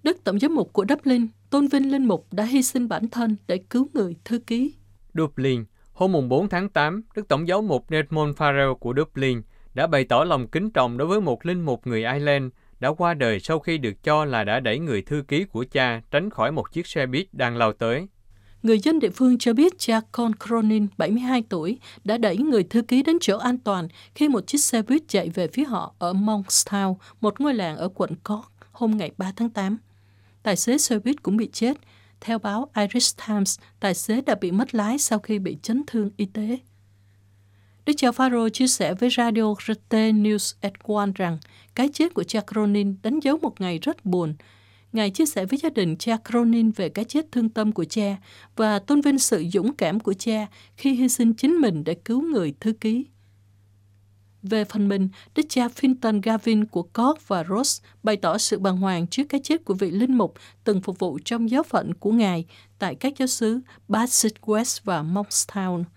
Đức 0.09 0.23
Tổng 0.23 0.39
giám 0.39 0.55
mục 0.55 0.73
của 0.73 0.85
Dublin, 0.89 1.27
tôn 1.49 1.67
vinh 1.67 1.91
linh 1.91 2.05
mục 2.05 2.27
đã 2.31 2.43
hy 2.43 2.63
sinh 2.63 2.87
bản 2.87 3.07
thân 3.07 3.35
để 3.47 3.57
cứu 3.57 3.87
người 3.93 4.15
thư 4.25 4.39
ký. 4.39 4.73
Dublin, 5.13 5.63
hôm 5.93 6.29
4 6.29 6.49
tháng 6.49 6.69
8, 6.69 7.03
Đức 7.15 7.27
Tổng 7.27 7.47
giáo 7.47 7.61
mục 7.61 7.91
Edmund 7.91 8.37
Farrell 8.37 8.75
của 8.75 8.93
Dublin 8.97 9.41
đã 9.73 9.87
bày 9.87 10.03
tỏ 10.03 10.23
lòng 10.23 10.47
kính 10.47 10.71
trọng 10.71 10.97
đối 10.97 11.07
với 11.07 11.21
một 11.21 11.45
linh 11.45 11.61
mục 11.61 11.87
người 11.87 12.03
Ireland 12.13 12.51
đã 12.79 12.89
qua 12.97 13.13
đời 13.13 13.39
sau 13.39 13.59
khi 13.59 13.77
được 13.77 14.03
cho 14.03 14.25
là 14.25 14.43
đã 14.43 14.59
đẩy 14.59 14.79
người 14.79 15.01
thư 15.01 15.23
ký 15.27 15.43
của 15.43 15.65
cha 15.71 16.01
tránh 16.11 16.29
khỏi 16.29 16.51
một 16.51 16.71
chiếc 16.71 16.87
xe 16.87 17.05
buýt 17.05 17.33
đang 17.33 17.57
lao 17.57 17.73
tới. 17.73 18.07
Người 18.63 18.79
dân 18.79 18.99
địa 18.99 19.09
phương 19.09 19.37
cho 19.37 19.53
biết 19.53 19.73
cha 19.77 20.01
Con 20.11 20.31
Cronin, 20.47 20.87
72 20.97 21.43
tuổi, 21.49 21.79
đã 22.03 22.17
đẩy 22.17 22.37
người 22.37 22.63
thư 22.63 22.81
ký 22.81 23.03
đến 23.03 23.17
chỗ 23.21 23.37
an 23.37 23.57
toàn 23.57 23.87
khi 24.15 24.29
một 24.29 24.47
chiếc 24.47 24.57
xe 24.57 24.81
buýt 24.81 25.01
chạy 25.07 25.29
về 25.29 25.47
phía 25.47 25.63
họ 25.63 25.93
ở 25.99 26.13
Monkstown, 26.13 26.95
một 27.21 27.41
ngôi 27.41 27.53
làng 27.53 27.77
ở 27.77 27.89
quận 27.95 28.15
Cork, 28.15 28.51
hôm 28.71 28.97
ngày 28.97 29.11
3 29.17 29.31
tháng 29.35 29.49
8. 29.49 29.77
Tài 30.43 30.55
xế 30.55 30.77
xe 30.77 30.99
buýt 30.99 31.23
cũng 31.23 31.37
bị 31.37 31.49
chết. 31.53 31.77
Theo 32.21 32.39
báo 32.39 32.69
Irish 32.75 33.17
Times, 33.27 33.59
tài 33.79 33.93
xế 33.93 34.21
đã 34.21 34.35
bị 34.35 34.51
mất 34.51 34.75
lái 34.75 34.97
sau 34.97 35.19
khi 35.19 35.39
bị 35.39 35.57
chấn 35.61 35.83
thương 35.87 36.09
y 36.17 36.25
tế. 36.25 36.59
Đức 37.85 37.93
cha 37.97 38.09
Faro 38.09 38.49
chia 38.49 38.67
sẻ 38.67 38.93
với 38.93 39.09
Radio 39.09 39.55
RT 39.67 39.93
News 39.93 40.53
at 40.61 40.73
One 40.87 41.11
rằng 41.15 41.37
cái 41.75 41.89
chết 41.93 42.13
của 42.13 42.23
cha 42.23 42.41
Cronin 42.41 42.95
đánh 43.03 43.19
dấu 43.19 43.37
một 43.37 43.61
ngày 43.61 43.79
rất 43.81 44.05
buồn. 44.05 44.35
Ngài 44.93 45.09
chia 45.09 45.25
sẻ 45.25 45.45
với 45.45 45.59
gia 45.63 45.69
đình 45.69 45.95
cha 45.97 46.17
Cronin 46.29 46.71
về 46.71 46.89
cái 46.89 47.05
chết 47.05 47.31
thương 47.31 47.49
tâm 47.49 47.71
của 47.71 47.85
cha 47.85 48.17
và 48.55 48.79
tôn 48.79 49.01
vinh 49.01 49.19
sự 49.19 49.45
dũng 49.53 49.75
cảm 49.75 49.99
của 49.99 50.13
cha 50.13 50.47
khi 50.77 50.93
hy 50.93 51.09
sinh 51.09 51.33
chính 51.33 51.55
mình 51.61 51.83
để 51.83 51.93
cứu 51.93 52.21
người 52.21 52.53
thư 52.59 52.73
ký. 52.73 53.05
Về 54.43 54.65
phần 54.65 54.87
mình, 54.87 55.09
đức 55.35 55.43
cha 55.49 55.67
Finton 55.67 56.21
Gavin 56.23 56.65
của 56.65 56.83
Cork 56.83 57.27
và 57.27 57.43
Ross 57.43 57.81
bày 58.03 58.17
tỏ 58.17 58.37
sự 58.37 58.59
bàng 58.59 58.77
hoàng 58.77 59.07
trước 59.07 59.23
cái 59.29 59.41
chết 59.43 59.65
của 59.65 59.73
vị 59.73 59.91
linh 59.91 60.17
mục 60.17 60.33
từng 60.63 60.81
phục 60.81 60.99
vụ 60.99 61.19
trong 61.25 61.49
giáo 61.49 61.63
phận 61.63 61.93
của 61.93 62.11
Ngài 62.11 62.45
tại 62.79 62.95
các 62.95 63.13
giáo 63.17 63.27
xứ 63.27 63.59
Bassett 63.87 64.41
West 64.41 64.79
và 64.83 65.03
Monkstown– 65.03 65.83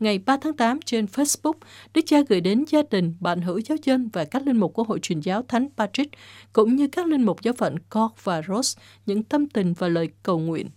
ngày 0.00 0.18
3 0.18 0.36
tháng 0.36 0.56
8 0.56 0.80
trên 0.84 1.04
Facebook, 1.04 1.52
Đức 1.94 2.00
cha 2.06 2.16
gửi 2.28 2.40
đến 2.40 2.64
gia 2.68 2.82
đình, 2.90 3.14
bạn 3.20 3.40
hữu 3.40 3.58
giáo 3.58 3.78
dân 3.82 4.08
và 4.12 4.24
các 4.24 4.46
linh 4.46 4.56
mục 4.56 4.74
của 4.74 4.82
Hội 4.82 4.98
truyền 5.02 5.20
giáo 5.20 5.42
Thánh 5.42 5.68
Patrick, 5.76 6.14
cũng 6.52 6.76
như 6.76 6.88
các 6.88 7.06
linh 7.06 7.22
mục 7.22 7.42
giáo 7.42 7.54
phận 7.54 7.78
Cork 7.78 8.24
và 8.24 8.42
Ross 8.42 8.78
những 9.06 9.22
tâm 9.22 9.48
tình 9.48 9.72
và 9.72 9.88
lời 9.88 10.08
cầu 10.22 10.38
nguyện. 10.38 10.68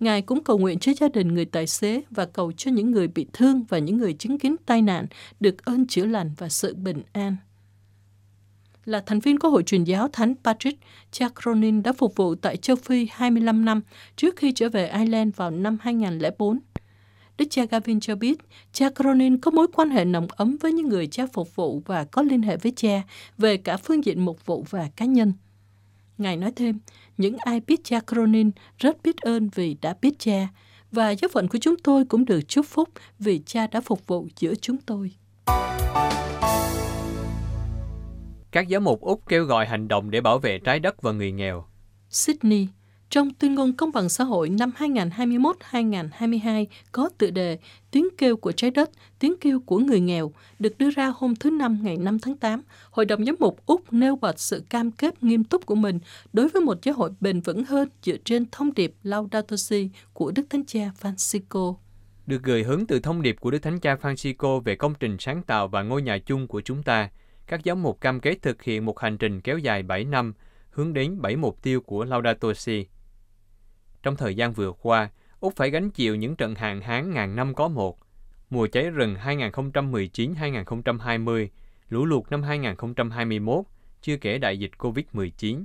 Ngài 0.00 0.22
cũng 0.22 0.44
cầu 0.44 0.58
nguyện 0.58 0.78
cho 0.78 0.92
gia 1.00 1.08
đình 1.08 1.34
người 1.34 1.44
tài 1.44 1.66
xế 1.66 2.02
và 2.10 2.26
cầu 2.26 2.52
cho 2.52 2.70
những 2.70 2.90
người 2.90 3.08
bị 3.08 3.26
thương 3.32 3.64
và 3.68 3.78
những 3.78 3.98
người 3.98 4.12
chứng 4.12 4.38
kiến 4.38 4.56
tai 4.66 4.82
nạn 4.82 5.06
được 5.40 5.64
ơn 5.64 5.86
chữa 5.86 6.06
lành 6.06 6.30
và 6.38 6.48
sự 6.48 6.74
bình 6.74 7.02
an. 7.12 7.36
Là 8.84 9.02
thành 9.06 9.20
viên 9.20 9.38
của 9.38 9.50
Hội 9.50 9.62
truyền 9.62 9.84
giáo 9.84 10.08
Thánh 10.08 10.34
Patrick, 10.44 10.80
cha 11.10 11.28
Cronin 11.42 11.82
đã 11.82 11.92
phục 11.92 12.16
vụ 12.16 12.34
tại 12.34 12.56
châu 12.56 12.76
Phi 12.76 13.08
25 13.12 13.64
năm 13.64 13.80
trước 14.16 14.36
khi 14.36 14.52
trở 14.52 14.68
về 14.68 14.88
Ireland 14.88 15.36
vào 15.36 15.50
năm 15.50 15.78
2004. 15.80 16.58
Đức 17.38 17.44
cha 17.50 17.64
Gavin 17.70 18.00
cho 18.00 18.16
biết, 18.16 18.38
cha 18.72 18.90
Cronin 18.90 19.38
có 19.38 19.50
mối 19.50 19.66
quan 19.72 19.90
hệ 19.90 20.04
nồng 20.04 20.26
ấm 20.30 20.56
với 20.60 20.72
những 20.72 20.88
người 20.88 21.06
cha 21.06 21.26
phục 21.32 21.56
vụ 21.56 21.82
và 21.86 22.04
có 22.04 22.22
liên 22.22 22.42
hệ 22.42 22.56
với 22.56 22.72
cha 22.76 23.02
về 23.38 23.56
cả 23.56 23.76
phương 23.76 24.04
diện 24.04 24.24
mục 24.24 24.46
vụ 24.46 24.64
và 24.70 24.88
cá 24.96 25.04
nhân. 25.04 25.32
Ngài 26.18 26.36
nói 26.36 26.52
thêm, 26.56 26.78
những 27.16 27.36
ai 27.38 27.60
biết 27.60 27.84
cha 27.84 28.00
Cronin 28.00 28.50
rất 28.78 29.02
biết 29.02 29.16
ơn 29.16 29.48
vì 29.54 29.76
đã 29.82 29.94
biết 30.02 30.18
cha, 30.18 30.48
và 30.92 31.10
giáo 31.10 31.28
phận 31.32 31.48
của 31.48 31.58
chúng 31.60 31.76
tôi 31.84 32.04
cũng 32.04 32.24
được 32.24 32.40
chúc 32.48 32.66
phúc 32.66 32.88
vì 33.18 33.42
cha 33.46 33.66
đã 33.66 33.80
phục 33.80 34.06
vụ 34.06 34.28
giữa 34.36 34.54
chúng 34.54 34.76
tôi. 34.76 35.12
Các 38.50 38.68
giáo 38.68 38.80
mục 38.80 39.00
Úc 39.00 39.22
kêu 39.28 39.44
gọi 39.44 39.66
hành 39.66 39.88
động 39.88 40.10
để 40.10 40.20
bảo 40.20 40.38
vệ 40.38 40.58
trái 40.58 40.80
đất 40.80 41.02
và 41.02 41.12
người 41.12 41.32
nghèo. 41.32 41.64
Sydney, 42.10 42.68
trong 43.10 43.34
tuyên 43.34 43.54
ngôn 43.54 43.72
công 43.72 43.92
bằng 43.92 44.08
xã 44.08 44.24
hội 44.24 44.48
năm 44.48 44.72
2021-2022 44.78 46.66
có 46.92 47.10
tựa 47.18 47.30
đề 47.30 47.58
Tiếng 47.90 48.08
kêu 48.18 48.36
của 48.36 48.52
trái 48.52 48.70
đất, 48.70 48.90
tiếng 49.18 49.34
kêu 49.40 49.60
của 49.60 49.78
người 49.78 50.00
nghèo, 50.00 50.32
được 50.58 50.78
đưa 50.78 50.90
ra 50.90 51.12
hôm 51.16 51.36
thứ 51.36 51.50
Năm 51.50 51.78
ngày 51.82 51.96
5 51.96 52.18
tháng 52.18 52.36
8, 52.36 52.62
Hội 52.90 53.06
đồng 53.06 53.24
Giám 53.24 53.36
mục 53.38 53.66
Úc 53.66 53.92
nêu 53.92 54.16
bật 54.16 54.40
sự 54.40 54.62
cam 54.68 54.90
kết 54.90 55.22
nghiêm 55.22 55.44
túc 55.44 55.66
của 55.66 55.74
mình 55.74 55.98
đối 56.32 56.48
với 56.48 56.62
một 56.62 56.78
giáo 56.82 56.94
hội 56.94 57.10
bền 57.20 57.40
vững 57.40 57.64
hơn 57.64 57.88
dựa 58.02 58.16
trên 58.24 58.44
thông 58.52 58.74
điệp 58.74 58.94
Laudato 59.02 59.56
Si 59.56 59.90
của 60.12 60.32
Đức 60.36 60.42
Thánh 60.50 60.64
Cha 60.66 60.90
Francisco. 61.00 61.74
Được 62.26 62.42
gửi 62.42 62.62
hướng 62.62 62.86
từ 62.86 63.00
thông 63.00 63.22
điệp 63.22 63.36
của 63.40 63.50
Đức 63.50 63.58
Thánh 63.58 63.80
Cha 63.80 63.94
Francisco 63.94 64.60
về 64.60 64.76
công 64.76 64.94
trình 65.00 65.16
sáng 65.18 65.42
tạo 65.42 65.68
và 65.68 65.82
ngôi 65.82 66.02
nhà 66.02 66.18
chung 66.18 66.46
của 66.46 66.60
chúng 66.60 66.82
ta, 66.82 67.10
các 67.46 67.60
giám 67.64 67.82
mục 67.82 68.00
cam 68.00 68.20
kết 68.20 68.42
thực 68.42 68.62
hiện 68.62 68.84
một 68.84 68.98
hành 68.98 69.18
trình 69.18 69.40
kéo 69.40 69.58
dài 69.58 69.82
7 69.82 70.04
năm, 70.04 70.34
hướng 70.70 70.92
đến 70.92 71.20
7 71.20 71.36
mục 71.36 71.62
tiêu 71.62 71.80
của 71.80 72.04
Laudato 72.04 72.54
Si. 72.54 72.86
Trong 74.06 74.16
thời 74.16 74.34
gian 74.34 74.52
vừa 74.52 74.72
qua, 74.72 75.10
Úc 75.40 75.56
phải 75.56 75.70
gánh 75.70 75.90
chịu 75.90 76.16
những 76.16 76.36
trận 76.36 76.54
hạn 76.54 76.80
hán 76.80 77.14
ngàn 77.14 77.36
năm 77.36 77.54
có 77.54 77.68
một, 77.68 77.98
mùa 78.50 78.66
cháy 78.66 78.90
rừng 78.90 79.16
2019-2020, 79.24 81.48
lũ 81.88 82.04
lụt 82.04 82.30
năm 82.30 82.42
2021, 82.42 83.64
chưa 84.02 84.16
kể 84.16 84.38
đại 84.38 84.58
dịch 84.58 84.70
COVID-19. 84.78 85.64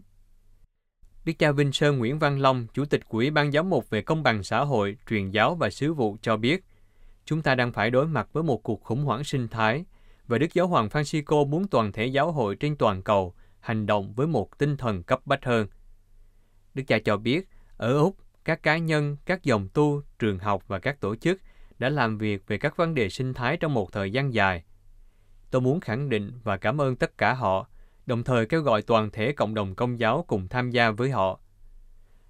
Đức 1.26 1.34
cha 1.40 1.52
Vinh 1.52 1.72
Sơn 1.72 1.98
Nguyễn 1.98 2.20
Văn 2.20 2.40
Long, 2.40 2.68
Chủ 2.74 2.86
tịch 2.86 3.08
quỹ 3.08 3.30
ban 3.30 3.52
Giám 3.52 3.70
mục 3.70 3.90
về 3.90 4.02
Công 4.02 4.24
bằng 4.24 4.44
xã 4.44 4.60
hội, 4.60 4.98
truyền 5.10 5.30
giáo 5.30 5.56
và 5.56 5.70
sứ 5.70 5.94
vụ 5.94 6.18
cho 6.22 6.38
biết, 6.38 6.64
chúng 7.26 7.42
ta 7.42 7.56
đang 7.56 7.72
phải 7.72 7.90
đối 7.90 8.08
mặt 8.08 8.30
với 8.34 8.44
một 8.44 8.64
cuộc 8.64 8.84
khủng 8.84 9.04
hoảng 9.04 9.24
sinh 9.24 9.48
thái, 9.48 9.86
và 10.28 10.38
Đức 10.38 10.54
Giáo 10.54 10.68
Hoàng 10.68 10.88
Francisco 10.88 11.48
muốn 11.48 11.68
toàn 11.68 11.92
thể 11.92 12.06
giáo 12.06 12.32
hội 12.32 12.56
trên 12.56 12.76
toàn 12.76 13.02
cầu 13.02 13.34
hành 13.60 13.86
động 13.86 14.14
với 14.14 14.28
một 14.28 14.58
tinh 14.58 14.78
thần 14.78 15.04
cấp 15.04 15.20
bách 15.26 15.46
hơn. 15.46 15.68
Đức 16.74 16.84
cha 16.88 16.98
cho 17.06 17.18
biết, 17.18 17.50
ở 17.78 17.98
Úc, 17.98 18.18
các 18.46 18.64
cá 18.64 18.78
nhân, 18.78 19.18
các 19.26 19.44
dòng 19.44 19.68
tu, 19.74 20.02
trường 20.20 20.40
học 20.40 20.64
và 20.68 20.80
các 20.80 21.00
tổ 21.00 21.16
chức 21.16 21.42
đã 21.80 21.90
làm 21.90 22.18
việc 22.18 22.48
về 22.48 22.58
các 22.58 22.78
vấn 22.78 22.96
đề 22.96 23.10
sinh 23.10 23.34
thái 23.34 23.58
trong 23.58 23.74
một 23.74 23.92
thời 23.92 24.12
gian 24.12 24.34
dài. 24.34 24.64
Tôi 25.52 25.62
muốn 25.62 25.80
khẳng 25.80 26.10
định 26.10 26.32
và 26.44 26.58
cảm 26.58 26.82
ơn 26.82 26.96
tất 26.96 27.18
cả 27.18 27.34
họ, 27.34 27.68
đồng 28.06 28.24
thời 28.24 28.46
kêu 28.46 28.62
gọi 28.62 28.82
toàn 28.82 29.12
thể 29.12 29.32
cộng 29.32 29.54
đồng 29.54 29.76
công 29.76 30.00
giáo 30.00 30.26
cùng 30.28 30.48
tham 30.48 30.72
gia 30.72 30.92
với 30.92 31.10
họ. 31.10 31.40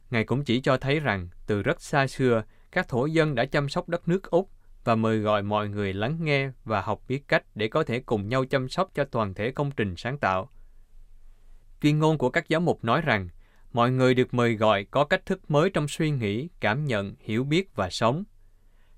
Ngài 0.09 0.23
cũng 0.23 0.43
chỉ 0.43 0.61
cho 0.61 0.77
thấy 0.77 0.99
rằng, 0.99 1.29
từ 1.47 1.61
rất 1.61 1.81
xa 1.81 2.07
xưa, 2.07 2.43
các 2.71 2.87
thổ 2.87 3.05
dân 3.05 3.35
đã 3.35 3.45
chăm 3.45 3.69
sóc 3.69 3.89
đất 3.89 4.07
nước 4.07 4.31
Úc 4.31 4.49
và 4.83 4.95
mời 4.95 5.19
gọi 5.19 5.43
mọi 5.43 5.69
người 5.69 5.93
lắng 5.93 6.17
nghe 6.21 6.51
và 6.63 6.81
học 6.81 7.01
biết 7.07 7.27
cách 7.27 7.43
để 7.55 7.67
có 7.67 7.83
thể 7.83 7.99
cùng 7.99 8.29
nhau 8.29 8.45
chăm 8.45 8.69
sóc 8.69 8.91
cho 8.93 9.05
toàn 9.05 9.33
thể 9.33 9.51
công 9.51 9.71
trình 9.71 9.95
sáng 9.97 10.17
tạo. 10.17 10.49
Tuyên 11.79 11.99
ngôn 11.99 12.17
của 12.17 12.29
các 12.29 12.49
giáo 12.49 12.61
mục 12.61 12.83
nói 12.83 13.01
rằng, 13.01 13.29
mọi 13.73 13.91
người 13.91 14.13
được 14.13 14.33
mời 14.33 14.55
gọi 14.55 14.83
có 14.91 15.03
cách 15.03 15.25
thức 15.25 15.51
mới 15.51 15.69
trong 15.69 15.87
suy 15.87 16.11
nghĩ, 16.11 16.49
cảm 16.59 16.85
nhận, 16.85 17.15
hiểu 17.19 17.43
biết 17.43 17.75
và 17.75 17.89
sống. 17.89 18.23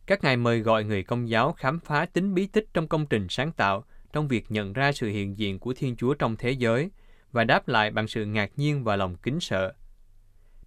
Các 0.05 0.23
ngài 0.23 0.37
mời 0.37 0.59
gọi 0.59 0.83
người 0.83 1.03
công 1.03 1.29
giáo 1.29 1.53
khám 1.53 1.79
phá 1.79 2.05
tính 2.05 2.33
bí 2.33 2.47
tích 2.47 2.65
trong 2.73 2.87
công 2.87 3.05
trình 3.05 3.27
sáng 3.29 3.51
tạo, 3.51 3.85
trong 4.13 4.27
việc 4.27 4.45
nhận 4.51 4.73
ra 4.73 4.91
sự 4.91 5.07
hiện 5.07 5.37
diện 5.37 5.59
của 5.59 5.73
Thiên 5.73 5.95
Chúa 5.95 6.13
trong 6.13 6.35
thế 6.35 6.51
giới 6.51 6.91
và 7.31 7.43
đáp 7.43 7.67
lại 7.67 7.91
bằng 7.91 8.07
sự 8.07 8.25
ngạc 8.25 8.51
nhiên 8.55 8.83
và 8.83 8.95
lòng 8.95 9.15
kính 9.15 9.39
sợ. 9.39 9.73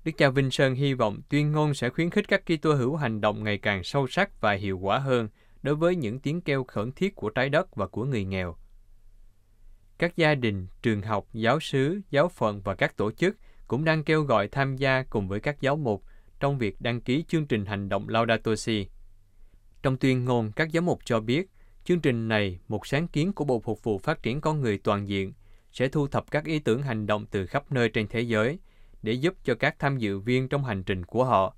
Đức 0.04 0.12
cha 0.16 0.30
Vinh 0.30 0.50
Sơn 0.50 0.74
hy 0.74 0.94
vọng 0.94 1.20
tuyên 1.28 1.52
ngôn 1.52 1.74
sẽ 1.74 1.90
khuyến 1.90 2.10
khích 2.10 2.28
các 2.28 2.42
Kitô 2.46 2.74
hữu 2.74 2.96
hành 2.96 3.20
động 3.20 3.44
ngày 3.44 3.58
càng 3.58 3.84
sâu 3.84 4.06
sắc 4.06 4.40
và 4.40 4.52
hiệu 4.52 4.78
quả 4.78 4.98
hơn 4.98 5.28
đối 5.62 5.74
với 5.74 5.96
những 5.96 6.20
tiếng 6.20 6.40
kêu 6.40 6.64
khẩn 6.64 6.92
thiết 6.92 7.16
của 7.16 7.30
trái 7.30 7.48
đất 7.48 7.76
và 7.76 7.86
của 7.86 8.04
người 8.04 8.24
nghèo. 8.24 8.56
Các 9.98 10.16
gia 10.16 10.34
đình, 10.34 10.66
trường 10.82 11.02
học, 11.02 11.26
giáo 11.32 11.60
sứ, 11.60 12.00
giáo 12.10 12.28
phận 12.28 12.60
và 12.60 12.74
các 12.74 12.96
tổ 12.96 13.12
chức 13.12 13.36
cũng 13.66 13.84
đang 13.84 14.04
kêu 14.04 14.22
gọi 14.22 14.48
tham 14.48 14.76
gia 14.76 15.02
cùng 15.02 15.28
với 15.28 15.40
các 15.40 15.60
giáo 15.60 15.76
mục 15.76 16.04
trong 16.40 16.58
việc 16.58 16.80
đăng 16.80 17.00
ký 17.00 17.24
chương 17.28 17.46
trình 17.46 17.64
hành 17.64 17.88
động 17.88 18.08
Laudato 18.08 18.56
Si. 18.56 18.86
Trong 19.82 19.96
tuyên 19.96 20.24
ngôn, 20.24 20.52
các 20.52 20.72
giáo 20.72 20.82
mục 20.82 20.98
cho 21.04 21.20
biết, 21.20 21.50
chương 21.84 22.00
trình 22.00 22.28
này, 22.28 22.58
một 22.68 22.86
sáng 22.86 23.08
kiến 23.08 23.32
của 23.32 23.44
Bộ 23.44 23.60
Phục 23.60 23.82
vụ 23.82 23.98
Phát 23.98 24.22
triển 24.22 24.40
Con 24.40 24.60
Người 24.60 24.78
Toàn 24.78 25.08
diện, 25.08 25.32
sẽ 25.72 25.88
thu 25.88 26.08
thập 26.08 26.30
các 26.30 26.44
ý 26.44 26.58
tưởng 26.58 26.82
hành 26.82 27.06
động 27.06 27.26
từ 27.30 27.46
khắp 27.46 27.72
nơi 27.72 27.88
trên 27.88 28.08
thế 28.08 28.20
giới 28.20 28.58
để 29.02 29.12
giúp 29.12 29.34
cho 29.44 29.54
các 29.54 29.78
tham 29.78 29.98
dự 29.98 30.18
viên 30.18 30.48
trong 30.48 30.64
hành 30.64 30.82
trình 30.82 31.04
của 31.04 31.24
họ. 31.24 31.56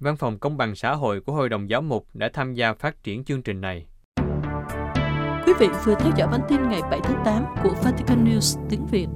Văn 0.00 0.16
phòng 0.16 0.38
Công 0.38 0.56
bằng 0.56 0.74
Xã 0.74 0.94
hội 0.94 1.20
của 1.20 1.32
Hội 1.32 1.48
đồng 1.48 1.70
Giáo 1.70 1.82
mục 1.82 2.06
đã 2.14 2.30
tham 2.32 2.54
gia 2.54 2.74
phát 2.74 3.02
triển 3.02 3.24
chương 3.24 3.42
trình 3.42 3.60
này. 3.60 3.86
Quý 5.46 5.52
vị 5.58 5.68
vừa 5.84 5.94
theo 5.94 6.12
dõi 6.16 6.28
bản 6.28 6.40
tin 6.48 6.68
ngày 6.68 6.80
7 6.90 7.00
tháng 7.02 7.22
8 7.24 7.44
của 7.62 7.74
Vatican 7.82 8.24
News 8.24 8.66
tiếng 8.70 8.86
Việt. 8.86 9.06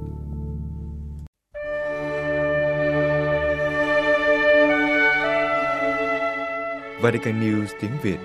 Vatican 7.03 7.41
News 7.41 7.67
tiếng 7.81 7.91
Việt. 8.03 8.19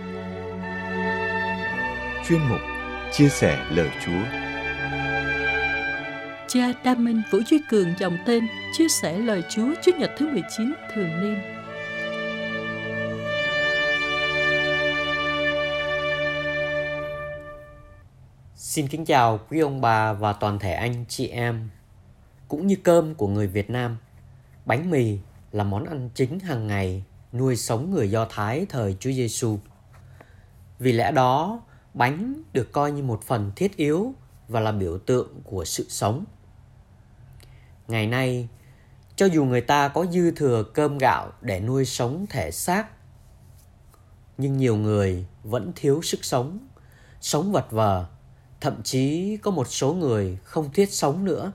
Chuyên 2.27 2.39
mục 2.49 2.59
Chia 3.11 3.29
sẻ 3.29 3.65
lời 3.71 3.89
Chúa. 4.05 4.23
Cha 6.47 6.73
Đa 6.83 6.95
Minh 6.95 7.21
Vũ 7.31 7.39
Duy 7.49 7.61
Cường 7.69 7.93
dòng 7.99 8.17
tên 8.25 8.47
Chia 8.73 8.87
sẻ 8.89 9.17
lời 9.17 9.43
Chúa 9.49 9.73
Chủ 9.81 9.91
nhật 9.99 10.11
thứ 10.17 10.29
19 10.29 10.73
thường 10.93 11.21
niên. 11.21 11.39
Xin 18.55 18.87
kính 18.87 19.05
chào 19.05 19.39
quý 19.49 19.59
ông 19.59 19.81
bà 19.81 20.13
và 20.13 20.33
toàn 20.33 20.59
thể 20.59 20.73
anh 20.73 21.05
chị 21.07 21.27
em 21.27 21.69
Cũng 22.47 22.67
như 22.67 22.75
cơm 22.83 23.15
của 23.15 23.27
người 23.27 23.47
Việt 23.47 23.69
Nam. 23.69 23.97
Bánh 24.65 24.89
mì 24.89 25.17
là 25.51 25.63
món 25.63 25.85
ăn 25.85 26.09
chính 26.13 26.39
hàng 26.39 26.67
ngày 26.67 27.03
nuôi 27.33 27.55
sống 27.55 27.91
người 27.91 28.11
Do 28.11 28.27
Thái 28.29 28.65
thời 28.69 28.97
Chúa 28.99 29.11
Giêsu. 29.11 29.59
Vì 30.79 30.91
lẽ 30.91 31.11
đó, 31.11 31.61
bánh 31.93 32.41
được 32.53 32.71
coi 32.71 32.91
như 32.91 33.03
một 33.03 33.23
phần 33.23 33.51
thiết 33.55 33.77
yếu 33.77 34.13
và 34.47 34.59
là 34.59 34.71
biểu 34.71 34.97
tượng 34.97 35.41
của 35.43 35.65
sự 35.65 35.85
sống. 35.89 36.25
Ngày 37.87 38.07
nay, 38.07 38.47
cho 39.15 39.25
dù 39.25 39.45
người 39.45 39.61
ta 39.61 39.87
có 39.87 40.05
dư 40.05 40.31
thừa 40.31 40.63
cơm 40.73 40.97
gạo 40.97 41.31
để 41.41 41.59
nuôi 41.59 41.85
sống 41.85 42.25
thể 42.29 42.51
xác 42.51 42.87
nhưng 44.37 44.57
nhiều 44.57 44.75
người 44.75 45.25
vẫn 45.43 45.71
thiếu 45.75 46.01
sức 46.01 46.25
sống, 46.25 46.59
sống 47.21 47.51
vật 47.51 47.71
vờ, 47.71 48.05
thậm 48.61 48.83
chí 48.83 49.37
có 49.37 49.51
một 49.51 49.67
số 49.67 49.93
người 49.93 50.37
không 50.43 50.71
thiết 50.73 50.93
sống 50.93 51.25
nữa. 51.25 51.51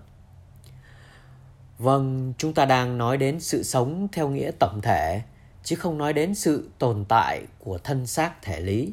Vâng, 1.79 2.33
chúng 2.39 2.55
ta 2.55 2.65
đang 2.65 2.99
nói 2.99 3.17
đến 3.17 3.41
sự 3.41 3.63
sống 3.63 4.09
theo 4.13 4.29
nghĩa 4.29 4.51
tổng 4.61 4.81
thể, 4.83 5.23
chứ 5.63 5.77
không 5.77 5.99
nói 5.99 6.13
đến 6.13 6.35
sự 6.35 6.71
tồn 6.79 7.05
tại 7.09 7.43
của 7.59 7.79
thân 7.79 8.07
xác 8.07 8.43
thể 8.43 8.61
lý. 8.61 8.93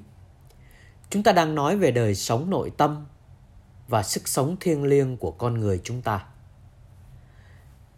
Chúng 1.09 1.23
ta 1.23 1.31
đang 1.31 1.55
nói 1.55 1.77
về 1.77 1.91
đời 1.91 2.15
sống 2.15 2.49
nội 2.49 2.71
tâm 2.77 3.05
và 3.87 4.03
sức 4.03 4.27
sống 4.27 4.57
thiêng 4.59 4.83
liêng 4.83 5.17
của 5.17 5.31
con 5.31 5.59
người 5.59 5.81
chúng 5.83 6.01
ta. 6.01 6.25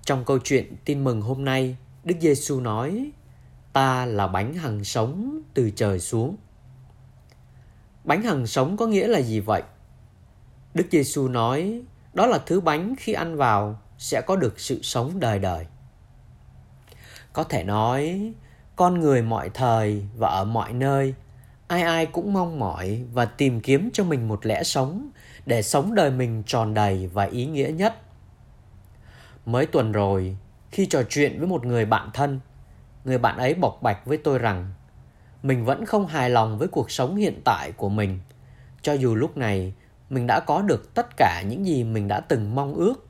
Trong 0.01 0.25
câu 0.25 0.39
chuyện 0.39 0.75
tin 0.85 1.03
mừng 1.03 1.21
hôm 1.21 1.45
nay, 1.45 1.77
Đức 2.03 2.15
Giêsu 2.21 2.59
nói: 2.59 3.11
"Ta 3.73 4.05
là 4.05 4.27
bánh 4.27 4.53
hằng 4.53 4.83
sống 4.83 5.41
từ 5.53 5.69
trời 5.69 5.99
xuống." 5.99 6.37
Bánh 8.03 8.23
hằng 8.23 8.47
sống 8.47 8.77
có 8.77 8.87
nghĩa 8.87 9.07
là 9.07 9.21
gì 9.21 9.39
vậy? 9.39 9.63
Đức 10.73 10.85
Giêsu 10.91 11.27
nói, 11.27 11.81
đó 12.13 12.25
là 12.25 12.39
thứ 12.45 12.61
bánh 12.61 12.95
khi 12.97 13.13
ăn 13.13 13.35
vào 13.35 13.81
sẽ 13.97 14.21
có 14.21 14.35
được 14.35 14.59
sự 14.59 14.79
sống 14.81 15.19
đời 15.19 15.39
đời. 15.39 15.65
Có 17.33 17.43
thể 17.43 17.63
nói, 17.63 18.33
con 18.75 18.99
người 18.99 19.21
mọi 19.21 19.49
thời 19.49 20.05
và 20.17 20.29
ở 20.29 20.45
mọi 20.45 20.73
nơi, 20.73 21.13
ai 21.67 21.81
ai 21.81 22.05
cũng 22.05 22.33
mong 22.33 22.59
mỏi 22.59 23.03
và 23.13 23.25
tìm 23.25 23.61
kiếm 23.61 23.89
cho 23.93 24.03
mình 24.03 24.27
một 24.27 24.45
lẽ 24.45 24.63
sống 24.63 25.09
để 25.45 25.61
sống 25.61 25.95
đời 25.95 26.11
mình 26.11 26.43
tròn 26.45 26.73
đầy 26.73 27.07
và 27.13 27.23
ý 27.23 27.45
nghĩa 27.45 27.71
nhất. 27.75 27.95
Mới 29.45 29.65
tuần 29.65 29.91
rồi, 29.91 30.37
khi 30.71 30.85
trò 30.85 31.03
chuyện 31.09 31.39
với 31.39 31.47
một 31.47 31.65
người 31.65 31.85
bạn 31.85 32.09
thân, 32.13 32.39
người 33.05 33.17
bạn 33.17 33.37
ấy 33.37 33.53
bộc 33.53 33.81
bạch 33.81 34.05
với 34.05 34.17
tôi 34.17 34.39
rằng 34.39 34.73
mình 35.43 35.65
vẫn 35.65 35.85
không 35.85 36.07
hài 36.07 36.29
lòng 36.29 36.57
với 36.57 36.67
cuộc 36.67 36.91
sống 36.91 37.15
hiện 37.15 37.41
tại 37.45 37.71
của 37.71 37.89
mình, 37.89 38.19
cho 38.81 38.93
dù 38.93 39.15
lúc 39.15 39.37
này 39.37 39.73
mình 40.09 40.27
đã 40.27 40.39
có 40.39 40.61
được 40.61 40.93
tất 40.93 41.07
cả 41.17 41.43
những 41.47 41.65
gì 41.65 41.83
mình 41.83 42.07
đã 42.07 42.19
từng 42.19 42.55
mong 42.55 42.73
ước, 42.73 43.07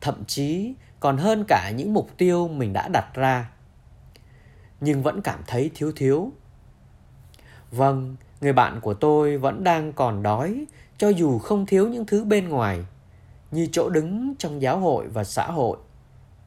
thậm 0.00 0.24
chí 0.24 0.74
còn 1.00 1.16
hơn 1.16 1.44
cả 1.48 1.70
những 1.76 1.94
mục 1.94 2.10
tiêu 2.16 2.48
mình 2.48 2.72
đã 2.72 2.88
đặt 2.88 3.14
ra. 3.14 3.50
Nhưng 4.84 5.02
vẫn 5.02 5.22
cảm 5.22 5.40
thấy 5.46 5.70
thiếu 5.74 5.92
thiếu. 5.96 6.32
Vâng, 7.70 8.16
người 8.40 8.52
bạn 8.52 8.80
của 8.80 8.94
tôi 8.94 9.38
vẫn 9.38 9.64
đang 9.64 9.92
còn 9.92 10.22
đói 10.22 10.64
cho 10.98 11.08
dù 11.08 11.38
không 11.38 11.66
thiếu 11.66 11.88
những 11.88 12.06
thứ 12.06 12.24
bên 12.24 12.48
ngoài 12.48 12.84
như 13.50 13.68
chỗ 13.72 13.88
đứng 13.88 14.34
trong 14.38 14.62
giáo 14.62 14.78
hội 14.78 15.08
và 15.08 15.24
xã 15.24 15.46
hội, 15.46 15.78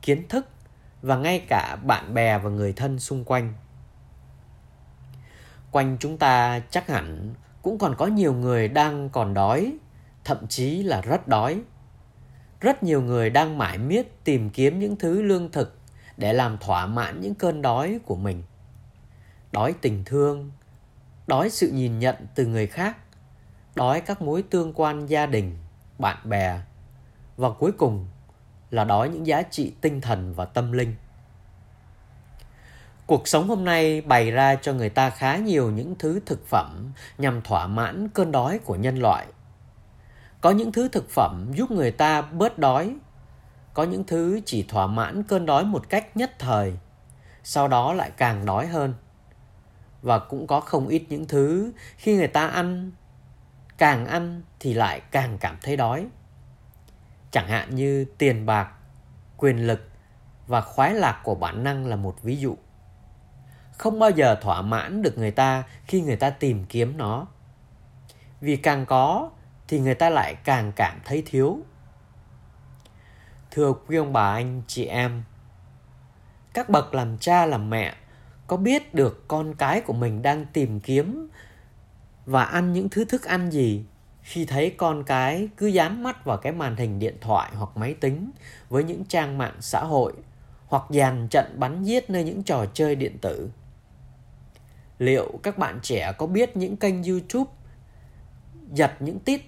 kiến 0.01 0.27
thức 0.30 0.46
và 1.01 1.18
ngay 1.18 1.39
cả 1.39 1.77
bạn 1.84 2.13
bè 2.13 2.38
và 2.38 2.50
người 2.50 2.74
thân 2.74 3.00
xung 3.00 3.24
quanh. 3.24 3.54
Quanh 5.72 5.98
chúng 6.00 6.18
ta 6.18 6.62
chắc 6.70 6.88
hẳn 6.88 7.34
cũng 7.62 7.77
còn 7.77 7.96
có 7.98 8.06
nhiều 8.06 8.34
người 8.34 8.68
đang 8.68 9.10
còn 9.10 9.34
đói, 9.34 9.77
thậm 10.24 10.48
chí 10.48 10.84
là 10.84 11.01
rất 11.01 11.27
đói. 11.27 11.62
Rất 12.62 12.84
nhiều 12.84 13.01
người 13.01 13.30
đang 13.30 13.58
mãi 13.58 13.77
miết 13.77 14.24
tìm 14.24 14.50
kiếm 14.50 14.80
những 14.80 14.96
thứ 14.96 15.22
lương 15.22 15.51
thực 15.51 15.77
để 16.18 16.34
làm 16.34 16.58
thỏa 16.58 16.86
mãn 16.86 17.22
những 17.22 17.36
cơn 17.36 17.62
đói 17.62 18.00
của 18.06 18.16
mình. 18.16 18.44
Đói 19.52 19.76
tình 19.82 20.04
thương, 20.06 20.52
đói 21.28 21.50
sự 21.50 21.72
nhìn 21.72 22.00
nhận 22.00 22.16
từ 22.36 22.46
người 22.46 22.68
khác, 22.68 22.98
đói 23.76 24.02
các 24.02 24.22
mối 24.22 24.44
tương 24.50 24.74
quan 24.74 25.06
gia 25.06 25.26
đình, 25.26 25.58
bạn 26.00 26.18
bè 26.24 26.60
và 27.38 27.50
cuối 27.50 27.72
cùng 27.72 28.08
là 28.72 28.84
đói 28.84 29.10
những 29.10 29.28
giá 29.28 29.42
trị 29.42 29.74
tinh 29.82 30.02
thần 30.02 30.34
và 30.34 30.46
tâm 30.46 30.72
linh. 30.72 30.96
Cuộc 33.08 33.28
sống 33.28 33.48
hôm 33.48 33.66
nay 33.66 34.02
bày 34.02 34.32
ra 34.32 34.56
cho 34.56 34.74
người 34.74 34.90
ta 34.90 35.10
khá 35.10 35.38
nhiều 35.38 35.72
những 35.72 35.96
thứ 36.00 36.20
thực 36.26 36.48
phẩm 36.48 36.92
nhằm 37.18 37.42
thỏa 37.42 37.68
mãn 37.68 38.10
cơn 38.10 38.32
đói 38.32 38.60
của 38.60 38.75
nhân 38.75 38.98
loại. 38.98 39.25
Có 40.42 40.51
những 40.51 40.72
thứ 40.72 40.88
thực 40.88 41.10
phẩm 41.10 41.51
giúp 41.54 41.72
người 41.72 41.92
ta 41.92 42.22
bớt 42.22 42.58
đói, 42.58 42.96
có 43.75 43.83
những 43.83 44.03
thứ 44.03 44.42
chỉ 44.46 44.64
thỏa 44.64 44.88
mãn 44.88 45.24
cơn 45.24 45.46
đói 45.46 45.66
một 45.66 45.90
cách 45.90 46.18
nhất 46.18 46.31
thời, 46.40 46.77
sau 47.44 47.68
đó 47.68 47.94
lại 47.94 48.11
càng 48.18 48.46
đói 48.46 48.68
hơn. 48.68 48.94
Và 50.01 50.20
cũng 50.20 50.48
có 50.48 50.59
không 50.59 50.88
ít 50.88 51.05
những 51.09 51.27
thứ 51.27 51.72
khi 51.98 52.16
người 52.16 52.27
ta 52.27 52.48
ăn, 52.48 52.92
càng 53.77 54.05
ăn 54.05 54.42
thì 54.59 54.74
lại 54.74 55.01
càng 55.11 55.38
cảm 55.38 55.57
thấy 55.64 55.77
đói. 55.77 56.07
Chẳng 57.31 57.48
hạn 57.48 57.75
như 57.75 58.05
tiền 58.18 58.46
bạc, 58.46 58.72
quyền 59.38 59.68
lực 59.68 59.90
và 60.48 60.61
khoái 60.61 60.94
lạc 60.94 61.22
của 61.24 61.35
bản 61.35 61.64
năng 61.64 61.85
là 61.85 61.96
một 61.96 62.24
ví 62.24 62.38
dụ 62.38 62.55
không 63.77 64.00
bao 64.00 64.09
giờ 64.09 64.35
thỏa 64.42 64.61
mãn 64.61 65.01
được 65.01 65.18
người 65.18 65.31
ta 65.31 65.64
khi 65.88 66.01
người 66.01 66.16
ta 66.16 66.29
tìm 66.29 66.66
kiếm 66.70 66.98
nó 66.98 67.27
vì 68.42 68.55
càng 68.55 68.85
có 68.85 69.29
thì 69.68 69.79
người 69.79 69.96
ta 69.96 70.09
lại 70.09 70.35
càng 70.44 70.72
cảm 70.75 71.00
thấy 71.05 71.24
thiếu 71.25 71.59
thưa 73.55 73.74
quý 73.87 73.98
ông 73.98 74.13
bà, 74.13 74.33
anh, 74.33 74.61
chị 74.68 74.85
em. 74.85 75.24
Các 76.53 76.70
bậc 76.70 76.94
làm 76.94 77.18
cha, 77.18 77.46
làm 77.46 77.70
mẹ, 77.70 77.96
có 78.48 78.57
biết 78.57 78.94
được 78.94 79.27
con 79.27 79.55
cái 79.55 79.81
của 79.81 79.94
mình 79.94 80.22
đang 80.22 80.46
tìm 80.53 80.79
kiếm 80.79 81.29
và 82.25 82.44
ăn 82.44 82.74
những 82.74 82.89
thứ 82.89 83.05
thức 83.05 83.24
ăn 83.24 83.51
gì 83.51 83.85
khi 84.22 84.46
thấy 84.46 84.75
con 84.77 85.03
cái 85.03 85.50
cứ 85.57 85.68
dán 85.68 86.03
mắt 86.03 86.25
vào 86.25 86.37
cái 86.37 86.53
màn 86.53 86.75
hình 86.75 87.00
điện 87.00 87.18
thoại 87.22 87.51
hoặc 87.55 87.70
máy 87.75 87.94
tính 87.94 88.31
với 88.70 88.83
những 88.83 89.05
trang 89.05 89.37
mạng 89.37 89.55
xã 89.59 89.79
hội 89.79 90.13
hoặc 90.68 90.83
dàn 90.89 91.27
trận 91.27 91.59
bắn 91.59 91.83
giết 91.83 92.09
nơi 92.09 92.24
những 92.24 92.44
trò 92.44 92.65
chơi 92.74 92.96
điện 92.96 93.18
tử? 93.22 93.50
Liệu 95.00 95.39
các 95.44 95.57
bạn 95.57 95.79
trẻ 95.81 96.13
có 96.18 96.27
biết 96.27 96.57
những 96.57 96.77
kênh 96.77 97.03
youtube 97.03 97.51
giật 98.72 98.91
những 99.00 99.20
tít 99.20 99.41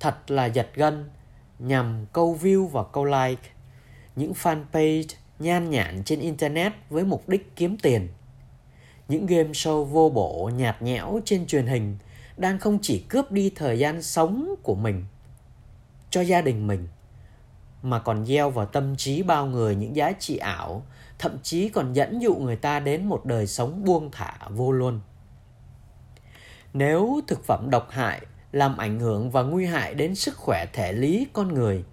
thật 0.00 0.30
là 0.30 0.44
giật 0.44 0.68
gân 0.74 1.10
nhằm 1.60 2.06
câu 2.12 2.38
view 2.42 2.66
và 2.66 2.84
câu 2.92 3.04
like 3.04 3.48
những 4.16 4.32
fanpage 4.32 5.14
nhan 5.38 5.70
nhản 5.70 6.02
trên 6.04 6.20
internet 6.20 6.72
với 6.90 7.04
mục 7.04 7.28
đích 7.28 7.56
kiếm 7.56 7.76
tiền 7.82 8.08
những 9.08 9.26
game 9.26 9.50
show 9.50 9.84
vô 9.84 10.10
bổ, 10.10 10.50
nhạt 10.56 10.82
nhẽo 10.82 11.20
trên 11.24 11.46
truyền 11.46 11.66
hình 11.66 11.96
đang 12.36 12.58
không 12.58 12.78
chỉ 12.82 13.04
cướp 13.08 13.32
đi 13.32 13.50
thời 13.56 13.78
gian 13.78 14.02
sống 14.02 14.54
của 14.62 14.74
mình 14.74 15.04
cho 16.10 16.20
gia 16.20 16.40
đình 16.40 16.66
mình, 16.66 16.88
mà 17.82 17.98
còn 17.98 18.26
gieo 18.26 18.50
vào 18.50 18.66
tâm 18.66 18.96
trí 18.96 19.22
bao 19.22 19.46
người 19.46 19.76
những 19.76 19.96
giá 19.96 20.12
trị 20.12 20.36
ảo, 20.36 20.84
thậm 21.18 21.38
chí 21.42 21.68
còn 21.68 21.92
dẫn 21.92 22.22
dụ 22.22 22.34
người 22.34 22.56
ta 22.56 22.80
đến 22.80 23.04
một 23.04 23.24
đời 23.24 23.46
sống 23.46 23.84
buông 23.84 24.10
thả 24.12 24.36
vô 24.48 24.72
luôn. 24.72 25.00
Nếu 26.72 27.20
thực 27.26 27.44
phẩm 27.44 27.70
độc 27.70 27.90
hại 27.90 28.20
làm 28.52 28.76
ảnh 28.76 29.00
hưởng 29.00 29.30
và 29.30 29.42
nguy 29.42 29.66
hại 29.66 29.94
đến 29.94 30.14
sức 30.14 30.36
khỏe 30.36 30.66
thể 30.72 30.92
lý 30.92 31.26
con 31.32 31.54
người. 31.54 31.84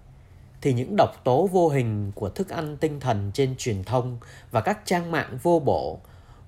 Thì 0.60 0.72
những 0.72 0.96
độc 0.96 1.24
tố 1.24 1.46
vô 1.46 1.68
hình 1.68 2.12
của 2.14 2.28
thức 2.28 2.48
ăn 2.48 2.76
tinh 2.76 3.00
thần 3.00 3.30
trên 3.34 3.54
truyền 3.58 3.84
thông 3.84 4.18
và 4.50 4.60
các 4.60 4.78
trang 4.84 5.10
mạng 5.10 5.38
vô 5.42 5.62
bổ 5.64 6.00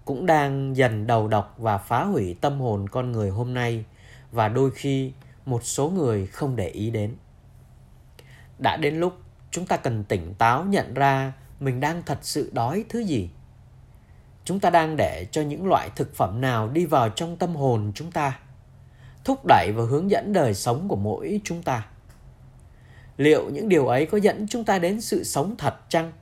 cũng 0.04 0.26
đang 0.26 0.76
dần 0.76 1.06
đầu 1.06 1.28
độc 1.28 1.54
và 1.58 1.78
phá 1.78 2.04
hủy 2.04 2.36
tâm 2.40 2.60
hồn 2.60 2.88
con 2.88 3.12
người 3.12 3.30
hôm 3.30 3.54
nay 3.54 3.84
và 4.32 4.48
đôi 4.48 4.70
khi 4.70 5.12
một 5.46 5.64
số 5.64 5.90
người 5.90 6.26
không 6.26 6.56
để 6.56 6.68
ý 6.68 6.90
đến. 6.90 7.16
Đã 8.58 8.76
đến 8.76 9.00
lúc 9.00 9.18
chúng 9.50 9.66
ta 9.66 9.76
cần 9.76 10.04
tỉnh 10.04 10.34
táo 10.34 10.64
nhận 10.64 10.94
ra 10.94 11.32
mình 11.60 11.80
đang 11.80 12.02
thật 12.06 12.18
sự 12.22 12.50
đói 12.54 12.84
thứ 12.88 12.98
gì. 12.98 13.30
Chúng 14.44 14.60
ta 14.60 14.70
đang 14.70 14.96
để 14.96 15.26
cho 15.30 15.42
những 15.42 15.66
loại 15.66 15.90
thực 15.96 16.14
phẩm 16.14 16.40
nào 16.40 16.68
đi 16.68 16.86
vào 16.86 17.08
trong 17.08 17.36
tâm 17.36 17.56
hồn 17.56 17.92
chúng 17.94 18.10
ta 18.10 18.38
thúc 19.30 19.46
đẩy 19.46 19.72
và 19.72 19.84
hướng 19.84 20.10
dẫn 20.10 20.32
đời 20.32 20.54
sống 20.54 20.88
của 20.88 20.96
mỗi 20.96 21.40
chúng 21.44 21.62
ta. 21.62 21.86
Liệu 23.16 23.50
những 23.50 23.68
điều 23.68 23.86
ấy 23.86 24.06
có 24.06 24.18
dẫn 24.18 24.46
chúng 24.48 24.64
ta 24.64 24.78
đến 24.78 25.00
sự 25.00 25.24
sống 25.24 25.54
thật 25.58 25.74
chăng? 25.88 26.12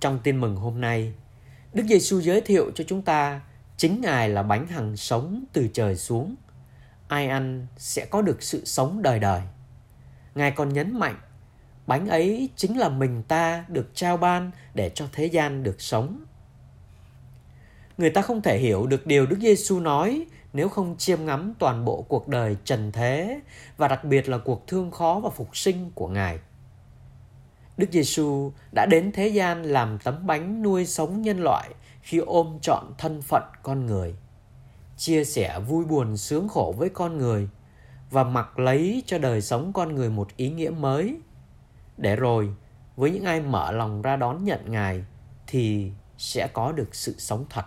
Trong 0.00 0.18
tin 0.22 0.40
mừng 0.40 0.56
hôm 0.56 0.80
nay, 0.80 1.12
đức 1.72 1.84
giêsu 1.88 2.20
giới 2.20 2.40
thiệu 2.40 2.70
cho 2.74 2.84
chúng 2.86 3.02
ta 3.02 3.40
chính 3.76 4.00
ngài 4.00 4.28
là 4.28 4.42
bánh 4.42 4.66
hằng 4.66 4.96
sống 4.96 5.44
từ 5.52 5.68
trời 5.72 5.96
xuống. 5.96 6.34
Ai 7.08 7.28
ăn 7.28 7.66
sẽ 7.76 8.06
có 8.06 8.22
được 8.22 8.42
sự 8.42 8.64
sống 8.64 9.02
đời 9.02 9.18
đời. 9.18 9.40
Ngài 10.34 10.50
còn 10.50 10.72
nhấn 10.72 10.98
mạnh, 10.98 11.16
bánh 11.86 12.08
ấy 12.08 12.48
chính 12.56 12.78
là 12.78 12.88
mình 12.88 13.22
ta 13.22 13.64
được 13.68 13.90
trao 13.94 14.16
ban 14.16 14.50
để 14.74 14.90
cho 14.94 15.06
thế 15.12 15.26
gian 15.26 15.62
được 15.62 15.80
sống. 15.80 16.24
Người 17.98 18.10
ta 18.10 18.22
không 18.22 18.42
thể 18.42 18.58
hiểu 18.58 18.86
được 18.86 19.06
điều 19.06 19.26
Đức 19.26 19.38
Giêsu 19.40 19.80
nói 19.80 20.26
nếu 20.52 20.68
không 20.68 20.96
chiêm 20.98 21.24
ngắm 21.24 21.54
toàn 21.58 21.84
bộ 21.84 22.02
cuộc 22.08 22.28
đời 22.28 22.56
trần 22.64 22.92
thế 22.92 23.40
và 23.76 23.88
đặc 23.88 24.04
biệt 24.04 24.28
là 24.28 24.38
cuộc 24.38 24.66
thương 24.66 24.90
khó 24.90 25.20
và 25.22 25.30
phục 25.30 25.56
sinh 25.56 25.90
của 25.94 26.08
Ngài. 26.08 26.38
Đức 27.76 27.86
Giêsu 27.92 28.52
đã 28.72 28.86
đến 28.86 29.12
thế 29.12 29.28
gian 29.28 29.62
làm 29.62 29.98
tấm 29.98 30.26
bánh 30.26 30.62
nuôi 30.62 30.86
sống 30.86 31.22
nhân 31.22 31.40
loại 31.40 31.70
khi 32.02 32.18
ôm 32.18 32.58
trọn 32.62 32.84
thân 32.98 33.22
phận 33.22 33.42
con 33.62 33.86
người, 33.86 34.14
chia 34.96 35.24
sẻ 35.24 35.60
vui 35.68 35.84
buồn 35.84 36.16
sướng 36.16 36.48
khổ 36.48 36.74
với 36.78 36.88
con 36.88 37.18
người 37.18 37.48
và 38.10 38.24
mặc 38.24 38.58
lấy 38.58 39.02
cho 39.06 39.18
đời 39.18 39.40
sống 39.40 39.72
con 39.72 39.94
người 39.94 40.10
một 40.10 40.28
ý 40.36 40.50
nghĩa 40.50 40.70
mới– 40.70 41.16
để 42.02 42.16
rồi 42.16 42.54
với 42.96 43.10
những 43.10 43.24
ai 43.24 43.40
mở 43.40 43.72
lòng 43.72 44.02
ra 44.02 44.16
đón 44.16 44.44
nhận 44.44 44.60
Ngài 44.66 45.04
thì 45.46 45.92
sẽ 46.18 46.48
có 46.52 46.72
được 46.72 46.94
sự 46.94 47.14
sống 47.18 47.44
thật 47.50 47.64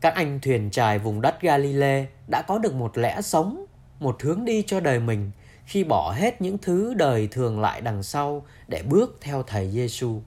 các 0.00 0.14
anh 0.14 0.40
thuyền 0.40 0.70
trài 0.70 0.98
vùng 0.98 1.20
đất 1.20 1.40
Galilee 1.40 2.06
đã 2.30 2.42
có 2.42 2.58
được 2.58 2.74
một 2.74 2.98
lẽ 2.98 3.20
sống, 3.22 3.64
một 4.00 4.22
hướng 4.22 4.44
đi 4.44 4.62
cho 4.66 4.80
đời 4.80 5.00
mình 5.00 5.30
khi 5.64 5.84
bỏ 5.84 6.12
hết 6.12 6.42
những 6.42 6.58
thứ 6.58 6.94
đời 6.94 7.28
thường 7.30 7.60
lại 7.60 7.80
đằng 7.80 8.02
sau 8.02 8.46
để 8.68 8.82
bước 8.82 9.18
theo 9.20 9.42
thầy 9.42 9.70
Giêsu. 9.70 10.20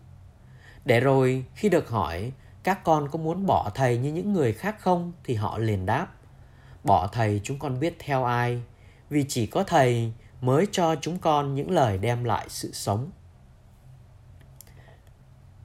Để 0.86 1.00
rồi 1.00 1.46
khi 1.56 1.70
được 1.70 1.90
hỏi 1.90 2.32
các 2.64 2.84
con 2.84 3.10
có 3.10 3.20
muốn 3.20 3.46
bỏ 3.46 3.72
thầy 3.76 3.98
như 3.98 4.14
những 4.14 4.34
người 4.34 4.54
khác 4.54 4.76
không 4.80 5.12
thì 5.24 5.36
họ 5.36 5.58
liền 5.58 5.86
đáp 5.86 6.08
bỏ 6.84 7.08
thầy 7.08 7.42
chúng 7.44 7.60
con 7.60 7.80
biết 7.80 7.96
theo 8.00 8.24
ai 8.24 8.62
vì 9.10 9.26
chỉ 9.28 9.46
có 9.46 9.64
thầy 9.64 10.14
mới 10.42 10.68
cho 10.72 10.96
chúng 11.02 11.20
con 11.20 11.56
những 11.56 11.72
lời 11.72 11.98
đem 11.98 12.24
lại 12.24 12.46
sự 12.50 12.72
sống 12.72 13.12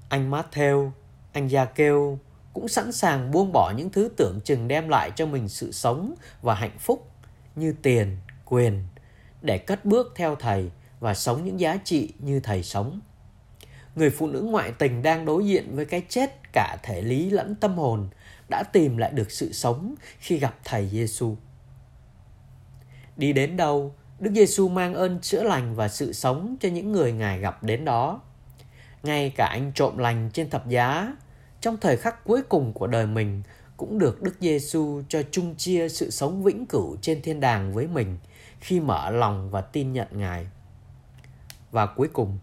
anh 0.09 0.31
Matthew, 0.31 0.91
anh 1.33 1.49
Gia 1.49 1.65
Kêu 1.65 2.19
cũng 2.55 2.69
sẵn 2.69 2.93
sàng 2.93 3.31
buông 3.31 3.53
bỏ 3.53 3.73
những 3.77 3.91
thứ 3.91 4.11
tưởng 4.17 4.41
chừng 4.45 4.69
đem 4.69 4.89
lại 4.89 5.11
cho 5.17 5.27
mình 5.27 5.49
sự 5.49 5.73
sống 5.73 6.15
và 6.43 6.55
hạnh 6.55 6.79
phúc 6.79 7.11
như 7.57 7.75
tiền, 7.83 8.17
quyền 8.45 8.85
để 9.43 9.59
cất 9.59 9.85
bước 9.85 10.13
theo 10.17 10.35
thầy 10.35 10.71
và 11.01 11.15
sống 11.15 11.45
những 11.45 11.61
giá 11.61 11.79
trị 11.85 12.13
như 12.19 12.41
thầy 12.41 12.63
sống. 12.63 13.01
Người 13.95 14.11
phụ 14.11 14.27
nữ 14.27 14.41
ngoại 14.41 14.73
tình 14.79 15.03
đang 15.03 15.25
đối 15.25 15.47
diện 15.47 15.77
với 15.77 15.85
cái 15.85 16.03
chết 16.09 16.53
cả 16.53 16.77
thể 16.83 17.03
lý 17.03 17.31
lẫn 17.31 17.55
tâm 17.55 17.75
hồn 17.77 18.09
đã 18.51 18.63
tìm 18.63 18.97
lại 18.97 19.11
được 19.11 19.31
sự 19.31 19.53
sống 19.53 19.95
khi 20.19 20.39
gặp 20.39 20.59
thầy 20.65 20.89
Giêsu. 20.89 21.37
Đi 23.17 23.33
đến 23.33 23.57
đâu, 23.57 23.95
Đức 24.19 24.31
Giêsu 24.35 24.69
mang 24.69 24.95
ơn 24.95 25.21
chữa 25.21 25.43
lành 25.43 25.75
và 25.75 25.89
sự 25.89 26.13
sống 26.13 26.57
cho 26.61 26.69
những 26.69 26.93
người 26.93 27.13
Ngài 27.13 27.39
gặp 27.39 27.63
đến 27.63 27.85
đó. 27.85 28.21
Ngay 29.03 29.33
cả 29.37 29.47
anh 29.47 29.73
trộm 29.75 29.99
lành 29.99 30.31
trên 30.33 30.51
thập 30.51 30.69
giá, 30.69 31.13
trong 31.65 31.77
thời 31.77 31.97
khắc 31.97 32.25
cuối 32.25 32.43
cùng 32.43 32.73
của 32.73 32.87
đời 32.87 33.07
mình 33.07 33.43
cũng 33.77 33.99
được 33.99 34.23
Đức 34.23 34.35
Giêsu 34.41 35.03
cho 35.09 35.23
chung 35.31 35.55
chia 35.57 35.89
sự 35.89 36.11
sống 36.11 36.43
vĩnh 36.43 36.67
cửu 36.67 36.97
trên 37.01 37.23
thiên 37.23 37.41
đàng 37.41 37.73
với 37.73 37.87
mình 37.87 38.19
khi 38.61 38.81
mở 38.81 39.11
lòng 39.11 39.51
và 39.51 39.61
tin 39.61 39.93
nhận 39.93 40.09
Ngài. 40.11 40.47
Và 41.71 41.87
cuối 41.87 42.09
cùng, 42.13 42.39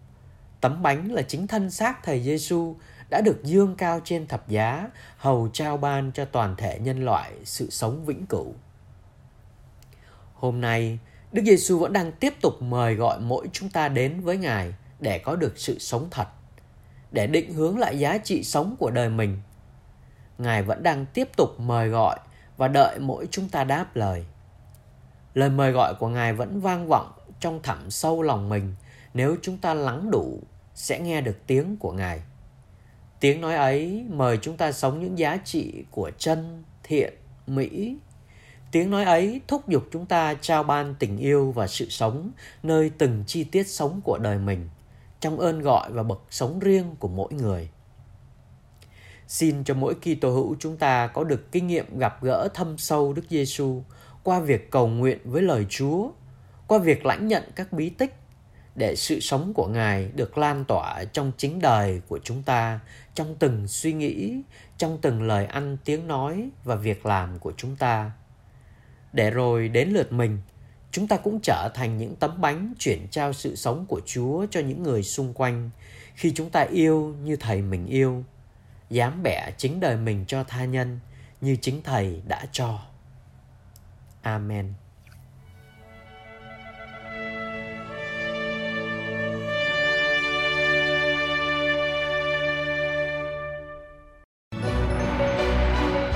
tấm 0.60 0.82
bánh 0.82 1.12
là 1.12 1.22
chính 1.22 1.46
thân 1.46 1.70
xác 1.70 2.04
thầy 2.04 2.22
Giêsu 2.22 2.76
đã 3.10 3.20
được 3.20 3.44
dương 3.44 3.74
cao 3.76 4.00
trên 4.04 4.26
thập 4.26 4.48
giá, 4.48 4.88
hầu 5.16 5.48
trao 5.52 5.76
ban 5.76 6.12
cho 6.12 6.24
toàn 6.24 6.56
thể 6.56 6.78
nhân 6.78 7.04
loại 7.04 7.32
sự 7.44 7.70
sống 7.70 8.04
vĩnh 8.04 8.26
cửu. 8.26 8.54
Hôm 10.34 10.60
nay, 10.60 10.98
Đức 11.32 11.42
Giêsu 11.46 11.78
vẫn 11.78 11.92
đang 11.92 12.12
tiếp 12.12 12.34
tục 12.40 12.62
mời 12.62 12.94
gọi 12.94 13.20
mỗi 13.20 13.48
chúng 13.52 13.70
ta 13.70 13.88
đến 13.88 14.20
với 14.20 14.36
Ngài 14.36 14.74
để 15.00 15.18
có 15.18 15.36
được 15.36 15.58
sự 15.58 15.78
sống 15.78 16.08
thật, 16.10 16.28
để 17.12 17.26
định 17.26 17.52
hướng 17.52 17.78
lại 17.78 17.98
giá 17.98 18.18
trị 18.18 18.42
sống 18.42 18.76
của 18.78 18.90
đời 18.90 19.08
mình. 19.08 19.38
Ngài 20.38 20.62
vẫn 20.62 20.82
đang 20.82 21.06
tiếp 21.06 21.28
tục 21.36 21.60
mời 21.60 21.88
gọi 21.88 22.18
và 22.56 22.68
đợi 22.68 22.98
mỗi 22.98 23.28
chúng 23.30 23.48
ta 23.48 23.64
đáp 23.64 23.96
lời. 23.96 24.24
Lời 25.34 25.50
mời 25.50 25.72
gọi 25.72 25.94
của 25.94 26.08
Ngài 26.08 26.32
vẫn 26.32 26.60
vang 26.60 26.88
vọng 26.88 27.12
trong 27.40 27.62
thẳm 27.62 27.90
sâu 27.90 28.22
lòng 28.22 28.48
mình 28.48 28.74
nếu 29.14 29.36
chúng 29.42 29.58
ta 29.58 29.74
lắng 29.74 30.10
đủ 30.10 30.40
sẽ 30.74 31.00
nghe 31.00 31.20
được 31.20 31.36
tiếng 31.46 31.76
của 31.76 31.92
Ngài. 31.92 32.22
Tiếng 33.20 33.40
nói 33.40 33.54
ấy 33.54 34.04
mời 34.08 34.38
chúng 34.42 34.56
ta 34.56 34.72
sống 34.72 35.00
những 35.00 35.18
giá 35.18 35.36
trị 35.44 35.84
của 35.90 36.10
chân, 36.18 36.64
thiện, 36.82 37.14
mỹ. 37.46 37.96
Tiếng 38.70 38.90
nói 38.90 39.04
ấy 39.04 39.40
thúc 39.48 39.68
giục 39.68 39.88
chúng 39.92 40.06
ta 40.06 40.34
trao 40.34 40.62
ban 40.62 40.94
tình 40.98 41.18
yêu 41.18 41.52
và 41.52 41.66
sự 41.66 41.88
sống 41.88 42.30
nơi 42.62 42.90
từng 42.98 43.24
chi 43.26 43.44
tiết 43.44 43.68
sống 43.68 44.00
của 44.04 44.18
đời 44.18 44.38
mình, 44.38 44.68
trong 45.22 45.40
ơn 45.40 45.60
gọi 45.60 45.92
và 45.92 46.02
bậc 46.02 46.20
sống 46.30 46.58
riêng 46.58 46.96
của 46.98 47.08
mỗi 47.08 47.32
người. 47.32 47.68
Xin 49.26 49.64
cho 49.64 49.74
mỗi 49.74 49.94
Kitô 49.94 50.30
hữu 50.30 50.56
chúng 50.60 50.76
ta 50.76 51.06
có 51.06 51.24
được 51.24 51.52
kinh 51.52 51.66
nghiệm 51.66 51.98
gặp 51.98 52.22
gỡ 52.22 52.48
thâm 52.54 52.78
sâu 52.78 53.12
Đức 53.12 53.22
Giêsu 53.30 53.82
qua 54.22 54.40
việc 54.40 54.70
cầu 54.70 54.88
nguyện 54.88 55.18
với 55.24 55.42
lời 55.42 55.66
Chúa, 55.68 56.10
qua 56.66 56.78
việc 56.78 57.06
lãnh 57.06 57.28
nhận 57.28 57.42
các 57.56 57.72
bí 57.72 57.90
tích 57.90 58.14
để 58.74 58.96
sự 58.96 59.20
sống 59.20 59.52
của 59.54 59.66
Ngài 59.66 60.10
được 60.14 60.38
lan 60.38 60.64
tỏa 60.64 61.04
trong 61.04 61.32
chính 61.36 61.60
đời 61.60 62.00
của 62.08 62.18
chúng 62.24 62.42
ta, 62.42 62.80
trong 63.14 63.36
từng 63.38 63.68
suy 63.68 63.92
nghĩ, 63.92 64.42
trong 64.78 64.98
từng 65.02 65.22
lời 65.22 65.46
ăn 65.46 65.76
tiếng 65.84 66.08
nói 66.08 66.48
và 66.64 66.74
việc 66.74 67.06
làm 67.06 67.38
của 67.38 67.52
chúng 67.56 67.76
ta. 67.76 68.10
Để 69.12 69.30
rồi 69.30 69.68
đến 69.68 69.88
lượt 69.88 70.12
mình, 70.12 70.38
chúng 70.92 71.08
ta 71.08 71.16
cũng 71.16 71.40
trở 71.42 71.70
thành 71.74 71.98
những 71.98 72.16
tấm 72.16 72.40
bánh 72.40 72.74
chuyển 72.78 73.08
trao 73.10 73.32
sự 73.32 73.56
sống 73.56 73.86
của 73.86 74.00
Chúa 74.06 74.46
cho 74.50 74.60
những 74.60 74.82
người 74.82 75.02
xung 75.02 75.32
quanh 75.34 75.70
khi 76.14 76.32
chúng 76.34 76.50
ta 76.50 76.60
yêu 76.60 77.14
như 77.22 77.36
Thầy 77.36 77.62
mình 77.62 77.86
yêu, 77.86 78.24
dám 78.90 79.22
bẻ 79.22 79.50
chính 79.56 79.80
đời 79.80 79.96
mình 79.96 80.24
cho 80.28 80.44
tha 80.44 80.64
nhân 80.64 80.98
như 81.40 81.56
chính 81.56 81.82
Thầy 81.82 82.22
đã 82.28 82.46
cho. 82.52 82.78
Amen. 84.22 84.72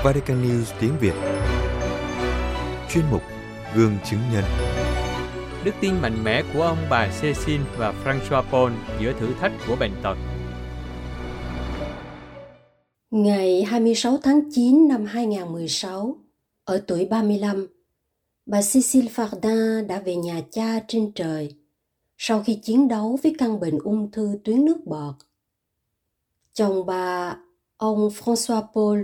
Vatican 0.03 0.43
News 0.43 0.73
tiếng 0.79 0.97
Việt 0.99 1.13
Chuyên 2.89 3.05
mục 3.11 3.21
Gương 3.75 3.97
chứng 4.05 4.19
nhân 4.33 4.66
Đức 5.67 5.73
tin 5.81 6.01
mạnh 6.01 6.23
mẽ 6.23 6.43
của 6.53 6.61
ông 6.61 6.77
bà 6.89 7.09
Cecil 7.21 7.61
và 7.77 7.93
François 8.03 8.43
Paul 8.51 8.73
giữa 9.01 9.13
thử 9.19 9.33
thách 9.39 9.51
của 9.67 9.75
bệnh 9.79 9.91
tật 10.03 10.17
Ngày 13.11 13.63
26 13.63 14.17
tháng 14.23 14.51
9 14.51 14.87
năm 14.87 15.05
2016, 15.05 16.17
ở 16.63 16.83
tuổi 16.87 17.05
35, 17.05 17.67
bà 18.45 18.61
Cecil 18.61 19.05
Fardin 19.05 19.87
đã 19.87 19.99
về 19.99 20.15
nhà 20.15 20.41
cha 20.51 20.79
trên 20.87 21.11
trời 21.15 21.55
sau 22.17 22.43
khi 22.43 22.59
chiến 22.63 22.87
đấu 22.87 23.19
với 23.23 23.35
căn 23.37 23.59
bệnh 23.59 23.79
ung 23.79 24.11
thư 24.11 24.39
tuyến 24.43 24.65
nước 24.65 24.85
bọt. 24.85 25.15
Chồng 26.53 26.85
bà, 26.85 27.37
ông 27.77 28.09
François 28.09 28.63
Paul, 28.75 29.03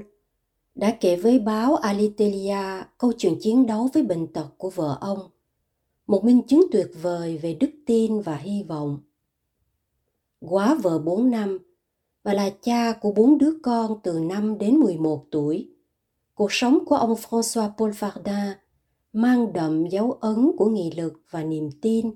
đã 0.76 0.98
kể 1.00 1.16
với 1.16 1.40
báo 1.40 1.76
Alitelia 1.76 2.84
câu 2.98 3.12
chuyện 3.18 3.38
chiến 3.42 3.66
đấu 3.66 3.90
với 3.94 4.04
bệnh 4.04 4.28
tật 4.28 4.48
của 4.58 4.70
vợ 4.70 4.98
ông, 5.02 5.20
một 6.08 6.24
minh 6.24 6.42
chứng 6.48 6.66
tuyệt 6.72 6.92
vời 7.02 7.38
về 7.38 7.54
đức 7.54 7.70
tin 7.86 8.22
và 8.22 8.36
hy 8.36 8.64
vọng. 8.64 9.00
Quá 10.40 10.76
vợ 10.84 11.00
4 11.00 11.32
năm 11.32 11.58
và 12.24 12.34
là 12.34 12.50
cha 12.62 12.94
của 12.94 13.12
bốn 13.12 13.38
đứa 13.38 13.52
con 13.64 14.00
từ 14.04 14.20
5 14.20 14.58
đến 14.58 14.76
11 14.76 15.26
tuổi. 15.32 15.70
Cuộc 16.34 16.52
sống 16.52 16.86
của 16.86 16.96
ông 16.96 17.14
François 17.14 17.72
Paul 17.78 17.92
Fardin 17.92 18.54
mang 19.14 19.54
đậm 19.54 19.88
dấu 19.88 20.12
ấn 20.12 20.52
của 20.58 20.66
nghị 20.66 20.92
lực 20.92 21.22
và 21.30 21.44
niềm 21.44 21.70
tin 21.82 22.12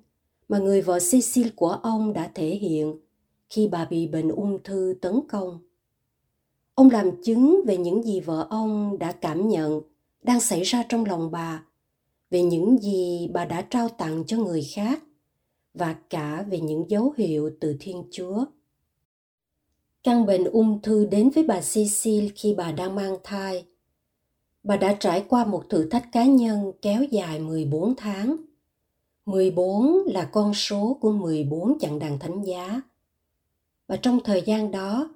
mà 0.50 0.58
người 0.58 0.82
vợ 0.82 1.00
Cecil 1.12 1.48
của 1.56 1.70
ông 1.70 2.14
đã 2.14 2.32
thể 2.36 2.48
hiện 2.48 3.00
khi 3.50 3.68
bà 3.68 3.86
bị 3.86 4.08
bệnh 4.08 4.30
ung 4.30 4.64
thư 4.64 4.96
tấn 5.02 5.20
công. 5.28 5.60
Ông 6.76 6.90
làm 6.90 7.24
chứng 7.24 7.62
về 7.66 7.78
những 7.78 8.04
gì 8.04 8.20
vợ 8.20 8.48
ông 8.50 9.00
đã 9.00 9.12
cảm 9.12 9.48
nhận 9.48 9.82
đang 10.24 10.40
xảy 10.40 10.64
ra 10.64 10.84
trong 10.90 11.06
lòng 11.06 11.32
bà, 11.32 11.64
về 12.30 12.42
những 12.42 12.78
gì 12.78 13.30
bà 13.34 13.46
đã 13.46 13.62
trao 13.62 13.90
tặng 13.90 14.24
cho 14.28 14.38
người 14.38 14.64
khác 14.74 15.04
và 15.74 15.96
cả 16.10 16.46
về 16.50 16.60
những 16.60 16.86
dấu 16.90 17.14
hiệu 17.18 17.50
từ 17.60 17.78
Thiên 17.80 18.04
Chúa. 18.12 18.46
Căn 20.04 20.26
bệnh 20.26 20.44
ung 20.44 20.82
thư 20.82 21.06
đến 21.06 21.30
với 21.30 21.44
bà 21.44 21.62
Cecil 21.62 22.28
khi 22.36 22.54
bà 22.58 22.72
đang 22.72 22.96
mang 22.96 23.18
thai. 23.24 23.66
Bà 24.64 24.78
đã 24.78 24.94
trải 24.94 25.26
qua 25.30 25.46
một 25.46 25.64
thử 25.70 25.90
thách 25.90 26.10
cá 26.12 26.26
nhân 26.26 26.72
kéo 26.82 27.04
dài 27.04 27.40
14 27.40 27.96
tháng. 27.96 28.36
14 29.26 29.98
là 30.06 30.26
con 30.26 30.54
số 30.54 30.98
của 31.02 31.12
14 31.12 31.80
chặng 31.80 32.00
đàn 32.00 32.20
thánh 32.20 32.44
giá. 32.44 32.82
Và 33.88 33.98
trong 33.98 34.20
thời 34.24 34.42
gian 34.46 34.72
đó, 34.72 35.10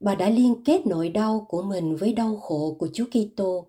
bà 0.00 0.14
đã 0.14 0.28
liên 0.28 0.64
kết 0.64 0.86
nỗi 0.86 1.08
đau 1.08 1.46
của 1.48 1.62
mình 1.62 1.96
với 1.96 2.12
đau 2.12 2.36
khổ 2.36 2.76
của 2.78 2.88
Chúa 2.92 3.04
Kitô. 3.04 3.66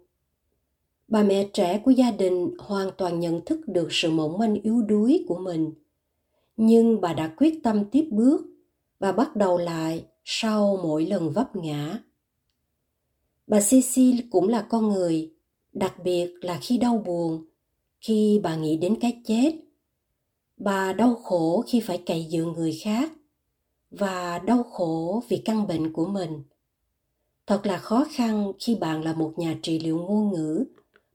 Bà 1.07 1.23
mẹ 1.23 1.49
trẻ 1.53 1.81
của 1.85 1.91
gia 1.91 2.11
đình 2.11 2.49
hoàn 2.59 2.89
toàn 2.97 3.19
nhận 3.19 3.45
thức 3.45 3.59
được 3.67 3.87
sự 3.91 4.11
mỏng 4.11 4.37
manh 4.37 4.55
yếu 4.61 4.81
đuối 4.81 5.25
của 5.27 5.37
mình, 5.37 5.71
nhưng 6.57 7.01
bà 7.01 7.13
đã 7.13 7.33
quyết 7.37 7.59
tâm 7.63 7.85
tiếp 7.91 8.07
bước 8.11 8.41
và 8.99 9.11
bắt 9.11 9.35
đầu 9.35 9.57
lại 9.57 10.05
sau 10.25 10.79
mỗi 10.83 11.05
lần 11.05 11.31
vấp 11.31 11.55
ngã. 11.55 11.99
Bà 13.47 13.59
Cecil 13.59 14.19
cũng 14.31 14.47
là 14.47 14.61
con 14.61 14.89
người, 14.89 15.33
đặc 15.73 15.93
biệt 16.03 16.33
là 16.41 16.59
khi 16.61 16.77
đau 16.77 17.03
buồn, 17.05 17.45
khi 18.01 18.39
bà 18.43 18.55
nghĩ 18.55 18.77
đến 18.77 18.97
cái 19.01 19.21
chết. 19.25 19.55
Bà 20.57 20.93
đau 20.93 21.15
khổ 21.15 21.63
khi 21.67 21.79
phải 21.79 22.03
cậy 22.05 22.27
dựa 22.31 22.43
người 22.43 22.79
khác 22.83 23.11
và 23.91 24.39
đau 24.39 24.63
khổ 24.63 25.23
vì 25.29 25.37
căn 25.45 25.67
bệnh 25.67 25.93
của 25.93 26.05
mình 26.07 26.43
thật 27.47 27.65
là 27.65 27.77
khó 27.77 28.05
khăn 28.11 28.51
khi 28.59 28.75
bạn 28.75 29.03
là 29.03 29.13
một 29.13 29.33
nhà 29.37 29.57
trị 29.61 29.79
liệu 29.79 29.97
ngôn 29.97 30.31
ngữ 30.33 30.65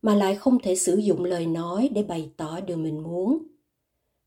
mà 0.03 0.15
lại 0.15 0.35
không 0.35 0.59
thể 0.63 0.77
sử 0.77 0.97
dụng 0.97 1.25
lời 1.25 1.47
nói 1.47 1.91
để 1.93 2.03
bày 2.03 2.31
tỏ 2.37 2.61
điều 2.61 2.77
mình 2.77 3.03
muốn 3.03 3.39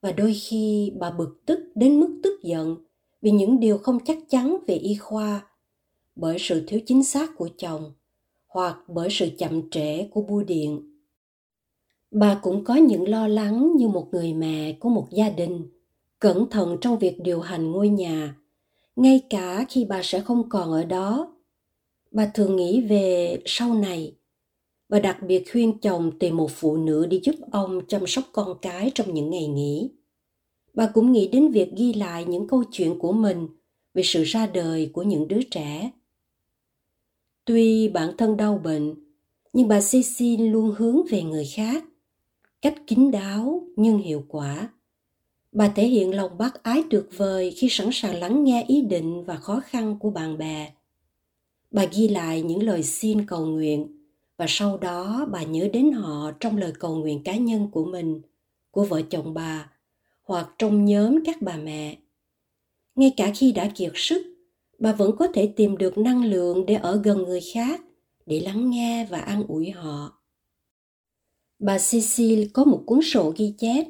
và 0.01 0.11
đôi 0.11 0.33
khi 0.33 0.93
bà 0.99 1.11
bực 1.11 1.45
tức 1.45 1.59
đến 1.75 1.99
mức 1.99 2.19
tức 2.23 2.39
giận 2.43 2.75
vì 3.21 3.31
những 3.31 3.59
điều 3.59 3.77
không 3.77 3.99
chắc 4.05 4.17
chắn 4.29 4.57
về 4.67 4.75
y 4.75 4.95
khoa 4.95 5.47
bởi 6.15 6.37
sự 6.39 6.63
thiếu 6.67 6.79
chính 6.85 7.03
xác 7.03 7.29
của 7.37 7.49
chồng 7.57 7.93
hoặc 8.47 8.77
bởi 8.87 9.07
sự 9.11 9.29
chậm 9.37 9.69
trễ 9.69 10.07
của 10.07 10.21
bưu 10.21 10.43
điện. 10.43 10.91
Bà 12.11 12.39
cũng 12.43 12.63
có 12.63 12.75
những 12.75 13.09
lo 13.09 13.27
lắng 13.27 13.71
như 13.75 13.87
một 13.87 14.07
người 14.11 14.33
mẹ 14.33 14.77
của 14.79 14.89
một 14.89 15.07
gia 15.11 15.29
đình, 15.29 15.69
cẩn 16.19 16.49
thận 16.49 16.77
trong 16.81 16.99
việc 16.99 17.19
điều 17.19 17.39
hành 17.39 17.71
ngôi 17.71 17.89
nhà, 17.89 18.35
ngay 18.95 19.21
cả 19.29 19.65
khi 19.69 19.85
bà 19.85 20.01
sẽ 20.03 20.19
không 20.19 20.49
còn 20.49 20.71
ở 20.71 20.85
đó. 20.85 21.35
Bà 22.11 22.31
thường 22.33 22.55
nghĩ 22.55 22.81
về 22.81 23.37
sau 23.45 23.73
này 23.73 24.15
và 24.89 24.99
đặc 24.99 25.17
biệt 25.27 25.51
khuyên 25.51 25.79
chồng 25.79 26.19
tìm 26.19 26.37
một 26.37 26.51
phụ 26.51 26.77
nữ 26.77 27.05
đi 27.05 27.21
giúp 27.23 27.35
ông 27.51 27.81
chăm 27.87 28.07
sóc 28.07 28.23
con 28.31 28.57
cái 28.61 28.91
trong 28.95 29.13
những 29.13 29.29
ngày 29.29 29.47
nghỉ. 29.47 29.89
Bà 30.73 30.87
cũng 30.87 31.11
nghĩ 31.11 31.27
đến 31.27 31.51
việc 31.51 31.69
ghi 31.75 31.93
lại 31.93 32.25
những 32.25 32.47
câu 32.47 32.63
chuyện 32.71 32.99
của 32.99 33.11
mình 33.11 33.47
về 33.93 34.03
sự 34.05 34.23
ra 34.23 34.47
đời 34.47 34.89
của 34.93 35.03
những 35.03 35.27
đứa 35.27 35.41
trẻ. 35.51 35.91
Tuy 37.45 37.87
bản 37.87 38.17
thân 38.17 38.37
đau 38.37 38.61
bệnh, 38.63 38.95
nhưng 39.53 39.67
bà 39.67 39.79
Cecil 39.79 40.41
luôn 40.41 40.75
hướng 40.77 41.05
về 41.09 41.23
người 41.23 41.45
khác, 41.55 41.83
cách 42.61 42.75
kín 42.87 43.11
đáo 43.11 43.63
nhưng 43.75 43.97
hiệu 43.97 44.23
quả. 44.27 44.69
Bà 45.51 45.69
thể 45.69 45.87
hiện 45.87 46.15
lòng 46.15 46.37
bác 46.37 46.63
ái 46.63 46.83
tuyệt 46.89 47.05
vời 47.17 47.53
khi 47.57 47.67
sẵn 47.69 47.89
sàng 47.91 48.15
lắng 48.15 48.43
nghe 48.43 48.65
ý 48.67 48.81
định 48.81 49.23
và 49.23 49.35
khó 49.35 49.61
khăn 49.65 49.99
của 49.99 50.09
bạn 50.09 50.37
bè. 50.37 50.73
Bà 51.71 51.85
ghi 51.85 52.07
lại 52.07 52.41
những 52.41 52.63
lời 52.63 52.83
xin 52.83 53.25
cầu 53.25 53.45
nguyện 53.45 54.04
và 54.37 54.45
sau 54.49 54.77
đó 54.77 55.25
bà 55.31 55.43
nhớ 55.43 55.69
đến 55.73 55.91
họ 55.91 56.31
trong 56.39 56.57
lời 56.57 56.73
cầu 56.79 56.95
nguyện 56.95 57.23
cá 57.23 57.35
nhân 57.35 57.71
của 57.71 57.85
mình, 57.85 58.21
của 58.71 58.83
vợ 58.83 59.01
chồng 59.09 59.33
bà 59.33 59.71
hoặc 60.23 60.49
trong 60.57 60.85
nhóm 60.85 61.23
các 61.25 61.41
bà 61.41 61.57
mẹ. 61.57 61.97
Ngay 62.95 63.13
cả 63.17 63.31
khi 63.35 63.51
đã 63.51 63.71
kiệt 63.75 63.91
sức, 63.95 64.35
bà 64.79 64.93
vẫn 64.93 65.15
có 65.19 65.27
thể 65.33 65.53
tìm 65.55 65.77
được 65.77 65.97
năng 65.97 66.25
lượng 66.25 66.65
để 66.65 66.75
ở 66.75 67.01
gần 67.03 67.23
người 67.23 67.41
khác, 67.53 67.81
để 68.25 68.39
lắng 68.39 68.69
nghe 68.69 69.07
và 69.09 69.19
an 69.19 69.43
ủi 69.47 69.69
họ. 69.69 70.21
Bà 71.59 71.77
Cecil 71.77 72.43
có 72.53 72.63
một 72.63 72.83
cuốn 72.85 72.99
sổ 73.01 73.33
ghi 73.37 73.53
chép. 73.57 73.85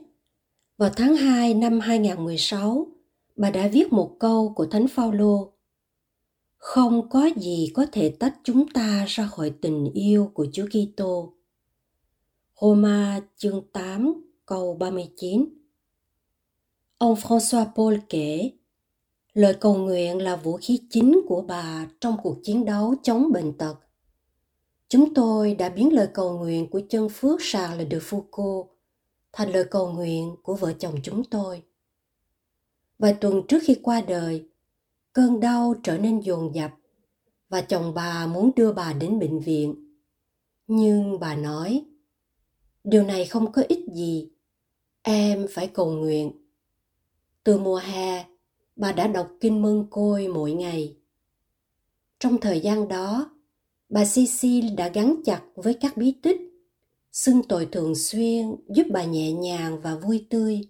Vào 0.77 0.89
tháng 0.95 1.15
2 1.15 1.53
năm 1.53 1.79
2016, 1.79 2.87
bà 3.35 3.49
đã 3.51 3.67
viết 3.67 3.93
một 3.93 4.15
câu 4.19 4.53
của 4.55 4.65
Thánh 4.65 4.87
Phaolô 4.87 5.54
không 6.65 7.09
có 7.09 7.29
gì 7.35 7.71
có 7.73 7.85
thể 7.91 8.15
tách 8.19 8.35
chúng 8.43 8.67
ta 8.69 9.05
ra 9.07 9.27
khỏi 9.27 9.53
tình 9.61 9.91
yêu 9.93 10.31
của 10.33 10.47
Chúa 10.53 10.65
Kitô. 10.65 11.33
Roma 12.61 13.21
chương 13.37 13.61
8 13.73 14.13
câu 14.45 14.75
39 14.79 15.45
Ông 16.97 17.15
François 17.15 17.65
Paul 17.75 17.95
kể, 18.09 18.51
lời 19.33 19.53
cầu 19.53 19.75
nguyện 19.75 20.21
là 20.21 20.35
vũ 20.35 20.57
khí 20.61 20.79
chính 20.89 21.21
của 21.27 21.41
bà 21.41 21.87
trong 22.01 22.17
cuộc 22.23 22.37
chiến 22.43 22.65
đấu 22.65 22.95
chống 23.03 23.31
bệnh 23.31 23.57
tật. 23.57 23.75
Chúng 24.87 25.13
tôi 25.13 25.55
đã 25.55 25.69
biến 25.69 25.93
lời 25.93 26.07
cầu 26.13 26.37
nguyện 26.37 26.69
của 26.69 26.81
chân 26.89 27.09
phước 27.09 27.39
Charles 27.51 27.91
de 27.91 27.97
Foucault 27.97 28.65
thành 29.33 29.51
lời 29.51 29.65
cầu 29.71 29.91
nguyện 29.91 30.35
của 30.43 30.55
vợ 30.55 30.73
chồng 30.79 30.95
chúng 31.03 31.23
tôi. 31.23 31.61
Vài 32.99 33.13
tuần 33.13 33.41
trước 33.47 33.59
khi 33.63 33.75
qua 33.83 34.01
đời, 34.01 34.45
cơn 35.15 35.39
đau 35.39 35.75
trở 35.83 35.97
nên 35.97 36.19
dồn 36.19 36.55
dập 36.55 36.71
và 37.49 37.61
chồng 37.61 37.93
bà 37.93 38.27
muốn 38.27 38.51
đưa 38.55 38.73
bà 38.73 38.93
đến 38.93 39.19
bệnh 39.19 39.39
viện. 39.39 39.95
Nhưng 40.67 41.19
bà 41.19 41.35
nói, 41.35 41.85
điều 42.83 43.03
này 43.03 43.25
không 43.25 43.51
có 43.51 43.63
ích 43.67 43.85
gì, 43.93 44.29
em 45.01 45.47
phải 45.49 45.67
cầu 45.67 45.91
nguyện. 45.91 46.31
Từ 47.43 47.59
mùa 47.59 47.77
hè, 47.77 48.25
bà 48.75 48.91
đã 48.91 49.07
đọc 49.07 49.29
kinh 49.41 49.61
mân 49.61 49.85
côi 49.89 50.27
mỗi 50.27 50.51
ngày. 50.53 50.97
Trong 52.19 52.37
thời 52.37 52.59
gian 52.59 52.87
đó, 52.87 53.29
bà 53.89 54.03
Cecil 54.15 54.65
đã 54.77 54.89
gắn 54.89 55.21
chặt 55.25 55.41
với 55.55 55.73
các 55.73 55.97
bí 55.97 56.11
tích, 56.11 56.41
xưng 57.11 57.43
tội 57.43 57.65
thường 57.65 57.95
xuyên 57.95 58.55
giúp 58.69 58.87
bà 58.91 59.03
nhẹ 59.03 59.31
nhàng 59.31 59.81
và 59.81 59.95
vui 59.95 60.27
tươi. 60.29 60.61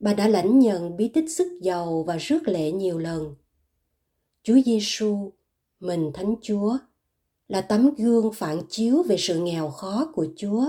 Bà 0.00 0.14
đã 0.14 0.28
lãnh 0.28 0.58
nhận 0.58 0.96
bí 0.96 1.08
tích 1.08 1.30
sức 1.30 1.60
giàu 1.62 2.02
và 2.06 2.16
rước 2.16 2.48
lệ 2.48 2.72
nhiều 2.72 2.98
lần. 2.98 3.34
Chúa 4.42 4.56
Giêsu, 4.66 5.32
mình 5.80 6.10
Thánh 6.14 6.34
Chúa, 6.42 6.78
là 7.48 7.60
tấm 7.60 7.90
gương 7.94 8.32
phản 8.32 8.62
chiếu 8.68 9.02
về 9.02 9.16
sự 9.18 9.40
nghèo 9.40 9.70
khó 9.70 10.12
của 10.14 10.26
Chúa. 10.36 10.64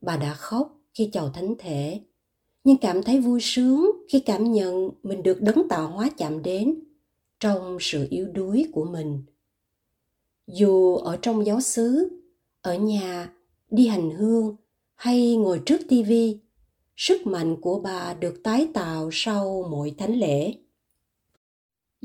Bà 0.00 0.16
đã 0.16 0.34
khóc 0.34 0.80
khi 0.94 1.10
chào 1.12 1.30
thánh 1.30 1.54
thể, 1.58 2.00
nhưng 2.64 2.76
cảm 2.76 3.02
thấy 3.02 3.20
vui 3.20 3.40
sướng 3.42 3.90
khi 4.08 4.20
cảm 4.20 4.52
nhận 4.52 4.90
mình 5.02 5.22
được 5.22 5.42
đấng 5.42 5.68
tạo 5.68 5.88
hóa 5.88 6.10
chạm 6.16 6.42
đến 6.42 6.80
trong 7.40 7.76
sự 7.80 8.06
yếu 8.10 8.28
đuối 8.28 8.68
của 8.72 8.84
mình. 8.84 9.22
Dù 10.46 10.96
ở 10.96 11.16
trong 11.22 11.46
giáo 11.46 11.60
xứ, 11.60 12.08
ở 12.62 12.74
nhà, 12.74 13.32
đi 13.70 13.86
hành 13.86 14.10
hương 14.10 14.56
hay 14.94 15.36
ngồi 15.36 15.62
trước 15.66 15.80
tivi, 15.88 16.38
sức 16.96 17.26
mạnh 17.26 17.56
của 17.60 17.80
bà 17.80 18.14
được 18.14 18.42
tái 18.42 18.68
tạo 18.74 19.08
sau 19.12 19.66
mỗi 19.70 19.94
thánh 19.98 20.14
lễ. 20.14 20.54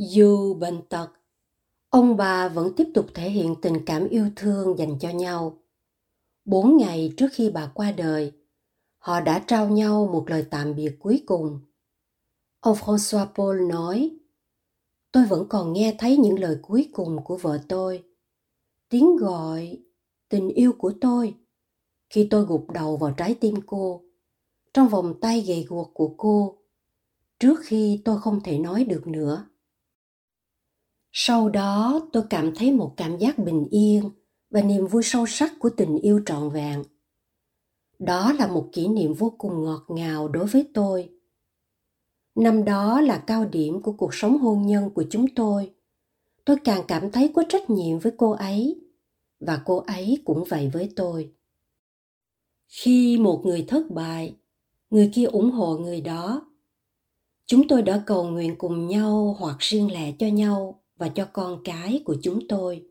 Dù 0.01 0.53
bệnh 0.53 0.81
tật, 0.89 1.07
ông 1.89 2.17
bà 2.17 2.49
vẫn 2.49 2.73
tiếp 2.75 2.87
tục 2.93 3.05
thể 3.13 3.29
hiện 3.29 3.55
tình 3.61 3.85
cảm 3.85 4.07
yêu 4.09 4.29
thương 4.35 4.77
dành 4.77 4.99
cho 4.99 5.09
nhau. 5.09 5.57
Bốn 6.45 6.77
ngày 6.77 7.13
trước 7.17 7.27
khi 7.31 7.49
bà 7.49 7.71
qua 7.73 7.91
đời, 7.91 8.31
họ 8.97 9.21
đã 9.21 9.43
trao 9.47 9.69
nhau 9.69 10.09
một 10.13 10.29
lời 10.29 10.45
tạm 10.49 10.75
biệt 10.75 10.95
cuối 10.99 11.23
cùng. 11.25 11.59
Ông 12.59 12.77
François 12.77 13.25
Paul 13.35 13.71
nói, 13.71 14.11
tôi 15.11 15.25
vẫn 15.25 15.45
còn 15.49 15.73
nghe 15.73 15.95
thấy 15.97 16.17
những 16.17 16.39
lời 16.39 16.57
cuối 16.61 16.89
cùng 16.93 17.23
của 17.23 17.37
vợ 17.37 17.59
tôi. 17.67 18.03
Tiếng 18.89 19.15
gọi, 19.15 19.77
tình 20.29 20.49
yêu 20.49 20.73
của 20.73 20.93
tôi, 21.01 21.35
khi 22.09 22.27
tôi 22.31 22.45
gục 22.45 22.71
đầu 22.71 22.97
vào 22.97 23.11
trái 23.11 23.35
tim 23.35 23.55
cô, 23.65 24.03
trong 24.73 24.87
vòng 24.87 25.13
tay 25.21 25.41
gầy 25.41 25.65
guộc 25.69 25.91
của 25.93 26.13
cô, 26.17 26.57
trước 27.39 27.59
khi 27.63 28.01
tôi 28.05 28.21
không 28.21 28.41
thể 28.43 28.59
nói 28.59 28.83
được 28.85 29.07
nữa. 29.07 29.45
Sau 31.11 31.49
đó 31.49 32.01
tôi 32.13 32.23
cảm 32.29 32.55
thấy 32.55 32.71
một 32.71 32.93
cảm 32.97 33.17
giác 33.17 33.37
bình 33.37 33.67
yên 33.71 34.09
và 34.49 34.61
niềm 34.61 34.87
vui 34.87 35.03
sâu 35.03 35.25
sắc 35.27 35.53
của 35.59 35.69
tình 35.69 35.97
yêu 35.97 36.21
trọn 36.25 36.49
vẹn. 36.49 36.83
Đó 37.99 38.33
là 38.33 38.47
một 38.47 38.69
kỷ 38.71 38.87
niệm 38.87 39.13
vô 39.13 39.35
cùng 39.37 39.63
ngọt 39.63 39.85
ngào 39.87 40.27
đối 40.27 40.45
với 40.45 40.67
tôi. 40.73 41.09
Năm 42.35 42.65
đó 42.65 43.01
là 43.01 43.23
cao 43.27 43.45
điểm 43.45 43.81
của 43.81 43.91
cuộc 43.91 44.13
sống 44.13 44.37
hôn 44.37 44.65
nhân 44.65 44.89
của 44.89 45.03
chúng 45.09 45.25
tôi. 45.35 45.71
Tôi 46.45 46.57
càng 46.63 46.83
cảm 46.87 47.11
thấy 47.11 47.31
có 47.35 47.43
trách 47.49 47.69
nhiệm 47.69 47.99
với 47.99 48.13
cô 48.17 48.31
ấy 48.31 48.81
và 49.39 49.61
cô 49.65 49.77
ấy 49.77 50.21
cũng 50.25 50.43
vậy 50.43 50.69
với 50.73 50.89
tôi. 50.95 51.33
Khi 52.67 53.17
một 53.17 53.41
người 53.45 53.65
thất 53.67 53.91
bại, 53.91 54.35
người 54.89 55.11
kia 55.13 55.25
ủng 55.25 55.51
hộ 55.51 55.77
người 55.77 56.01
đó. 56.01 56.45
Chúng 57.45 57.67
tôi 57.67 57.81
đã 57.81 58.03
cầu 58.05 58.29
nguyện 58.29 58.55
cùng 58.57 58.87
nhau 58.87 59.35
hoặc 59.39 59.55
riêng 59.59 59.91
lẻ 59.91 60.11
cho 60.19 60.27
nhau 60.27 60.78
và 60.99 61.09
cho 61.09 61.25
con 61.33 61.61
cái 61.63 62.01
của 62.05 62.15
chúng 62.21 62.47
tôi. 62.47 62.85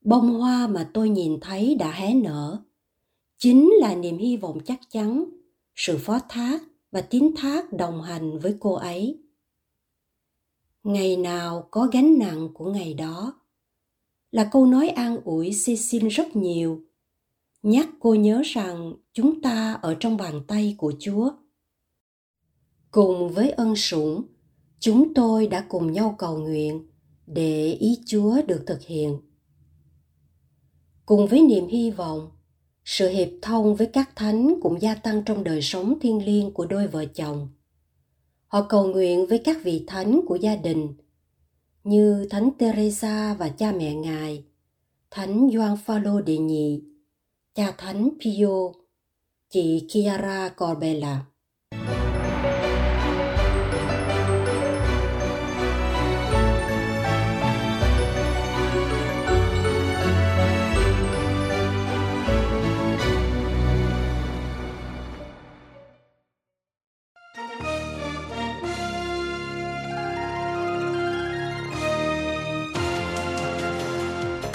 Bông 0.00 0.30
hoa 0.30 0.66
mà 0.66 0.90
tôi 0.94 1.08
nhìn 1.08 1.38
thấy 1.40 1.74
đã 1.74 1.92
hé 1.92 2.14
nở. 2.14 2.58
Chính 3.38 3.70
là 3.80 3.94
niềm 3.94 4.18
hy 4.18 4.36
vọng 4.36 4.58
chắc 4.64 4.80
chắn 4.90 5.24
sự 5.74 5.98
phó 5.98 6.18
thác 6.28 6.62
và 6.90 7.00
tín 7.00 7.30
thác 7.36 7.72
đồng 7.72 8.02
hành 8.02 8.38
với 8.38 8.56
cô 8.60 8.74
ấy. 8.74 9.22
Ngày 10.82 11.16
nào 11.16 11.68
có 11.70 11.88
gánh 11.92 12.18
nặng 12.18 12.48
của 12.54 12.72
ngày 12.72 12.94
đó 12.94 13.40
là 14.30 14.48
câu 14.52 14.66
nói 14.66 14.88
an 14.88 15.18
ủi 15.24 15.50
Cecil 15.66 16.08
rất 16.08 16.36
nhiều. 16.36 16.80
Nhắc 17.62 17.88
cô 18.00 18.14
nhớ 18.14 18.42
rằng 18.44 18.94
chúng 19.12 19.42
ta 19.42 19.72
ở 19.72 19.96
trong 20.00 20.16
bàn 20.16 20.40
tay 20.48 20.74
của 20.78 20.92
Chúa. 21.00 21.30
Cùng 22.90 23.28
với 23.28 23.50
ân 23.50 23.76
sủng, 23.76 24.22
chúng 24.80 25.14
tôi 25.14 25.46
đã 25.46 25.66
cùng 25.68 25.92
nhau 25.92 26.14
cầu 26.18 26.38
nguyện 26.38 26.86
để 27.26 27.72
ý 27.72 27.98
Chúa 28.06 28.42
được 28.46 28.64
thực 28.66 28.82
hiện. 28.82 29.20
Cùng 31.06 31.26
với 31.26 31.42
niềm 31.42 31.66
hy 31.66 31.90
vọng, 31.90 32.30
sự 32.84 33.08
hiệp 33.08 33.28
thông 33.42 33.74
với 33.74 33.86
các 33.86 34.16
thánh 34.16 34.54
cũng 34.62 34.80
gia 34.80 34.94
tăng 34.94 35.22
trong 35.24 35.44
đời 35.44 35.62
sống 35.62 35.98
thiêng 36.00 36.24
liêng 36.24 36.52
của 36.52 36.66
đôi 36.66 36.86
vợ 36.86 37.04
chồng. 37.04 37.48
Họ 38.46 38.66
cầu 38.68 38.86
nguyện 38.86 39.26
với 39.26 39.38
các 39.38 39.56
vị 39.64 39.84
thánh 39.86 40.20
của 40.26 40.36
gia 40.36 40.56
đình 40.56 40.94
như 41.84 42.26
Thánh 42.30 42.50
Teresa 42.58 43.34
và 43.34 43.48
cha 43.48 43.72
mẹ 43.72 43.94
ngài, 43.94 44.44
Thánh 45.10 45.50
Gioan 45.52 45.76
Phaolô 45.76 46.20
đệ 46.20 46.38
nhị, 46.38 46.82
cha 47.54 47.74
Thánh 47.78 48.10
Pio, 48.20 48.72
chị 49.50 49.84
Chiara 49.88 50.48
Corbella. 50.48 51.24